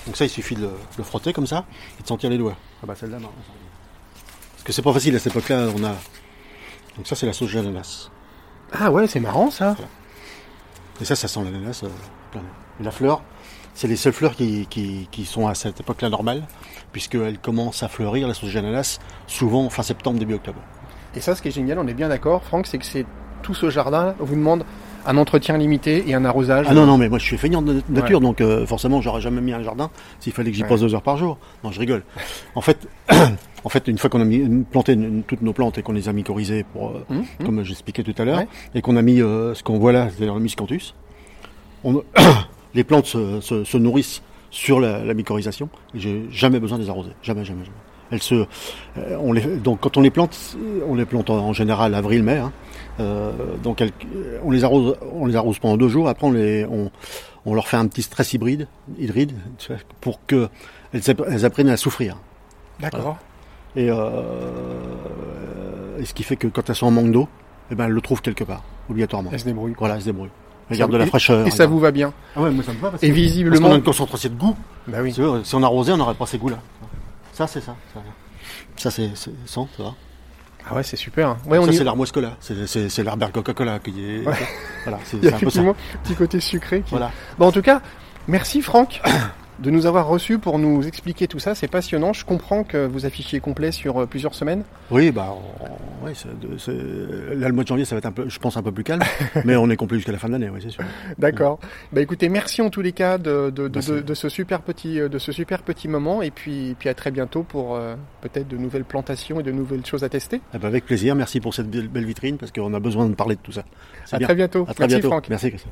Donc 0.05 0.15
ça, 0.17 0.25
il 0.25 0.29
suffit 0.29 0.55
de 0.55 0.61
le, 0.61 0.71
de 0.97 1.03
frotter 1.03 1.33
comme 1.33 1.47
ça 1.47 1.65
et 1.99 2.03
de 2.03 2.07
sentir 2.07 2.29
les 2.29 2.37
doigts. 2.37 2.55
Ah 2.81 2.85
bah 2.85 2.93
celle-là, 2.95 3.19
non. 3.19 3.29
Parce 4.51 4.63
que 4.63 4.71
c'est 4.71 4.81
pas 4.81 4.93
facile 4.93 5.15
à 5.15 5.19
cette 5.19 5.33
époque-là. 5.33 5.67
On 5.75 5.83
a. 5.83 5.95
Donc 6.95 7.05
ça, 7.07 7.15
c'est 7.15 7.25
la 7.25 7.33
sauce 7.33 7.53
d'ananas. 7.53 8.09
Ah 8.71 8.91
ouais, 8.91 9.07
c'est 9.07 9.19
marrant 9.19 9.49
ça. 9.51 9.75
Et 11.01 11.05
ça, 11.05 11.15
ça 11.15 11.27
sent 11.27 11.43
l'ananas. 11.43 11.81
euh, 11.83 11.89
plein. 12.31 12.41
Et 12.79 12.83
la 12.83 12.91
fleur, 12.91 13.21
c'est 13.73 13.87
les 13.87 13.95
seules 13.97 14.13
fleurs 14.13 14.35
qui, 14.35 14.65
qui, 14.67 15.07
qui 15.11 15.25
sont 15.25 15.47
à 15.47 15.55
cette 15.55 15.79
époque-là 15.79 16.09
normales, 16.09 16.43
puisqu'elles 16.91 17.39
commencent 17.39 17.83
à 17.83 17.89
fleurir, 17.89 18.27
la 18.27 18.33
sauce 18.33 18.53
d'ananas, 18.53 18.99
souvent 19.27 19.69
fin 19.69 19.83
septembre, 19.83 20.19
début 20.19 20.35
octobre. 20.35 20.59
Et 21.15 21.19
ça, 21.21 21.35
ce 21.35 21.41
qui 21.41 21.47
est 21.49 21.51
génial, 21.51 21.79
on 21.79 21.87
est 21.87 21.93
bien 21.93 22.09
d'accord, 22.09 22.43
Franck, 22.43 22.67
c'est 22.67 22.77
que 22.77 22.85
c'est 22.85 23.05
tout 23.41 23.53
ce 23.53 23.69
jardin 23.69 24.15
vous 24.19 24.35
demande 24.35 24.65
un 25.05 25.17
entretien 25.17 25.57
limité 25.57 26.03
et 26.07 26.13
un 26.13 26.25
arrosage. 26.25 26.65
Ah 26.69 26.73
non, 26.73 26.85
non, 26.85 26.97
mais 26.97 27.09
moi 27.09 27.19
je 27.19 27.23
suis 27.25 27.37
feignant 27.37 27.61
de 27.61 27.81
nature, 27.89 28.19
donc 28.21 28.41
euh, 28.41 28.65
forcément 28.65 29.01
j'aurais 29.01 29.21
jamais 29.21 29.41
mis 29.41 29.53
un 29.53 29.63
jardin 29.63 29.89
s'il 30.19 30.33
fallait 30.33 30.51
que 30.51 30.57
j'y 30.57 30.63
Ouais. 30.63 30.69
passe 30.69 30.81
deux 30.81 30.93
heures 30.95 31.01
par 31.01 31.17
jour. 31.17 31.37
Non, 31.63 31.71
je 31.71 31.79
rigole. 31.79 32.03
En 32.55 32.61
fait, 32.61 32.87
en 33.63 33.69
fait 33.69 33.87
une 33.87 33.97
fois 33.97 34.09
qu'on 34.09 34.21
a 34.21 34.25
mis, 34.25 34.63
planté 34.63 34.93
une- 34.93 35.23
toutes 35.23 35.41
nos 35.41 35.53
plantes 35.53 35.77
et 35.77 35.81
qu'on 35.83 35.93
les 35.93 36.09
a 36.09 36.13
mycorhizées, 36.13 36.63
pour, 36.73 36.89
euh, 36.89 37.05
Hum, 37.09 37.23
hum. 37.39 37.45
comme 37.45 37.63
j'expliquais 37.63 38.03
tout 38.03 38.15
à 38.17 38.25
l'heure, 38.25 38.39
Ouais. 38.39 38.47
et 38.73 38.81
qu'on 38.81 38.95
a 38.97 39.01
mis 39.01 39.21
euh, 39.21 39.53
ce 39.53 39.63
qu'on 39.63 39.77
voit 39.79 39.91
là, 39.91 40.09
c'est-à-dire 40.09 40.33
le 40.35 40.41
miscanthus, 40.41 40.93
on, 41.83 42.03
les 42.73 42.83
plantes 42.83 43.05
se, 43.05 43.39
se- 43.41 43.63
se 43.63 43.77
nourrissent 43.77 44.21
sur 44.51 44.79
la, 44.79 45.03
la 45.03 45.13
mycorhisation, 45.13 45.69
et 45.93 45.99
j'ai 45.99 46.25
jamais 46.31 46.59
besoin 46.59 46.77
de 46.77 46.83
les 46.83 46.89
arroser. 46.89 47.11
Jamais, 47.21 47.43
jamais, 47.45 47.63
jamais. 47.65 47.77
Elles 48.11 48.21
se, 48.21 48.35
euh, 48.35 48.45
on 49.19 49.33
les, 49.33 49.41
donc 49.41 49.79
quand 49.81 49.97
on 49.97 50.01
les 50.01 50.11
plante, 50.11 50.55
on 50.87 50.95
les 50.95 51.05
plante 51.05 51.29
en, 51.29 51.53
général 51.53 51.95
avril-mai. 51.95 52.37
Hein, 52.37 52.51
euh, 52.99 53.31
donc 53.63 53.81
elles- 53.81 53.91
on 54.43 54.51
les 54.51 54.63
arrose, 54.63 54.95
on 55.13 55.25
les 55.25 55.35
arrose 55.35 55.59
pendant 55.59 55.77
deux 55.77 55.89
jours. 55.89 56.07
Après 56.07 56.27
on 56.27 56.31
les, 56.31 56.65
on, 56.65 56.91
on 57.45 57.53
leur 57.55 57.67
fait 57.67 57.77
un 57.77 57.87
petit 57.87 58.03
stress 58.03 58.33
hybride, 58.33 58.67
hybride, 58.99 59.33
pour 60.01 60.19
que 60.27 60.49
elles, 60.93 61.09
app- 61.09 61.23
elles 61.29 61.45
apprennent 61.45 61.69
à 61.69 61.77
souffrir. 61.77 62.17
D'accord. 62.79 63.17
Et, 63.75 63.89
euh, 63.89 65.99
et 65.99 66.05
ce 66.05 66.13
qui 66.13 66.23
fait 66.23 66.35
que 66.35 66.47
quand 66.47 66.69
elles 66.69 66.75
sont 66.75 66.87
en 66.87 66.91
manque 66.91 67.11
d'eau, 67.11 67.27
eh 67.71 67.75
ben 67.75 67.85
elles 67.85 67.91
le 67.91 68.01
trouvent 68.01 68.21
quelque 68.21 68.43
part, 68.43 68.63
obligatoirement. 68.89 69.29
Elle 69.33 69.39
se 69.39 69.45
débrouille. 69.45 69.73
Voilà, 69.77 69.95
elles 69.95 70.01
se 70.01 70.05
débrouillent. 70.05 70.29
Ça 70.29 70.67
Elles 70.71 70.77
gardent 70.79 70.91
vous- 70.91 70.97
de 70.97 71.03
la 71.03 71.07
fraîcheur. 71.07 71.47
Et 71.47 71.51
ça 71.51 71.67
vous 71.67 71.79
va 71.79 71.91
bien. 71.91 72.13
Ah 72.35 72.41
ouais, 72.41 72.51
moi 72.51 72.63
ça 72.63 72.73
me 72.73 72.79
va 72.79 72.91
parce 72.91 73.03
Et 73.03 73.07
que- 73.07 73.11
parce 73.13 73.21
qu'on 73.21 73.27
visiblement. 73.27 73.71
a 73.71 73.75
une 73.75 73.83
concentration 73.83 74.29
de 74.29 74.35
goût. 74.35 74.55
Bah 74.87 74.97
oui. 75.01 75.13
Si 75.43 75.55
on 75.55 75.63
arrosait, 75.63 75.91
on 75.91 75.97
n'aurait 75.97 76.15
pas 76.15 76.25
ces 76.25 76.37
goûts-là. 76.37 76.57
Ça, 77.35 77.47
c'est 77.47 77.61
ça. 77.61 77.75
Ça, 77.93 77.99
ça, 78.77 78.91
c'est 78.91 79.11
c'est- 79.15 79.31
sans, 79.45 79.67
ça 79.77 79.83
va. 79.83 79.93
Ah 80.67 80.73
ouais, 80.73 80.83
c'est 80.83 80.95
super. 80.95 81.29
hein. 81.29 81.37
Ouais, 81.45 81.57
on 81.59 81.65
ça, 81.65 81.71
y- 81.71 81.75
c'est 81.77 81.83
l'armoiscola. 81.83 82.37
C'est 82.39 82.65
c'est- 82.65 83.03
l'herbert 83.03 83.31
Coca-Cola 83.31 83.77
qui 83.79 84.03
est. 84.03 84.25
Ouais. 84.25 84.33
Voilà, 84.85 84.99
c'est 85.03 85.17
un 85.33 85.37
peu 85.37 85.49
ça. 85.49 85.61
petit 86.03 86.15
côté 86.15 86.39
sucré. 86.39 86.81
Qui... 86.81 86.91
Voilà. 86.91 87.11
Bon, 87.37 87.47
en 87.47 87.51
tout 87.51 87.61
cas, 87.61 87.81
merci 88.27 88.61
Franck. 88.61 89.01
de 89.59 89.69
nous 89.71 89.85
avoir 89.85 90.07
reçus 90.07 90.37
pour 90.39 90.59
nous 90.59 90.85
expliquer 90.87 91.27
tout 91.27 91.39
ça. 91.39 91.55
C'est 91.55 91.67
passionnant. 91.67 92.13
Je 92.13 92.25
comprends 92.25 92.63
que 92.63 92.85
vous 92.85 93.05
affichiez 93.05 93.39
complet 93.39 93.71
sur 93.71 94.01
euh, 94.01 94.05
plusieurs 94.05 94.33
semaines. 94.35 94.63
Oui, 94.91 95.11
bah, 95.11 95.33
on- 95.33 96.05
là, 96.07 97.47
le 97.47 97.51
mois 97.53 97.63
de 97.63 97.67
janvier, 97.67 97.85
ça 97.85 97.95
va 97.95 97.99
être 97.99 98.05
un 98.05 98.11
peu, 98.11 98.29
je 98.29 98.39
pense, 98.39 98.57
un 98.57 98.63
peu 98.63 98.71
plus 98.71 98.83
calme, 98.83 99.01
mais 99.45 99.55
on 99.55 99.69
est 99.69 99.75
complet 99.75 99.97
jusqu'à 99.97 100.11
la 100.11 100.19
fin 100.19 100.27
de 100.27 100.33
l'année, 100.33 100.49
oui, 100.49 100.59
c'est 100.61 100.69
sûr. 100.69 100.83
D'accord. 101.17 101.59
Bah 101.91 102.01
écoutez, 102.01 102.29
merci 102.29 102.61
en 102.61 102.69
tous 102.69 102.81
les 102.81 102.91
cas 102.91 103.17
de, 103.17 103.49
de, 103.49 103.67
de, 103.67 104.13
ce 104.13 104.29
super 104.29 104.61
petit 104.61 104.99
euh, 104.99 105.09
de 105.09 105.17
ce 105.17 105.31
super 105.31 105.63
petit 105.63 105.87
moment 105.87 106.21
et 106.21 106.31
puis 106.31 106.75
puis 106.77 106.89
à 106.89 106.93
très 106.93 107.11
bientôt 107.11 107.43
pour 107.43 107.75
euh, 107.75 107.95
peut-être 108.21 108.47
de 108.47 108.57
nouvelles 108.57 108.85
plantations 108.85 109.39
et 109.39 109.43
de 109.43 109.51
nouvelles 109.51 109.85
choses 109.85 110.03
à 110.03 110.09
tester. 110.09 110.41
Eh 110.53 110.57
ben, 110.57 110.67
avec 110.67 110.85
plaisir, 110.85 111.15
merci 111.15 111.39
pour 111.39 111.53
cette 111.53 111.69
belle 111.69 112.05
vitrine, 112.05 112.37
parce 112.37 112.51
qu'on 112.51 112.73
a 112.73 112.79
besoin 112.79 113.07
de 113.07 113.15
parler 113.15 113.35
de 113.35 113.41
tout 113.41 113.51
ça. 113.51 113.63
À 114.11 114.17
bien. 114.17 114.27
très 114.27 114.35
bientôt. 114.35 114.65
À 114.67 114.73
très 114.73 114.83
merci 114.83 114.95
bientôt. 114.95 115.07
Franck. 115.09 115.29
Merci, 115.29 115.49
Christophe. 115.49 115.71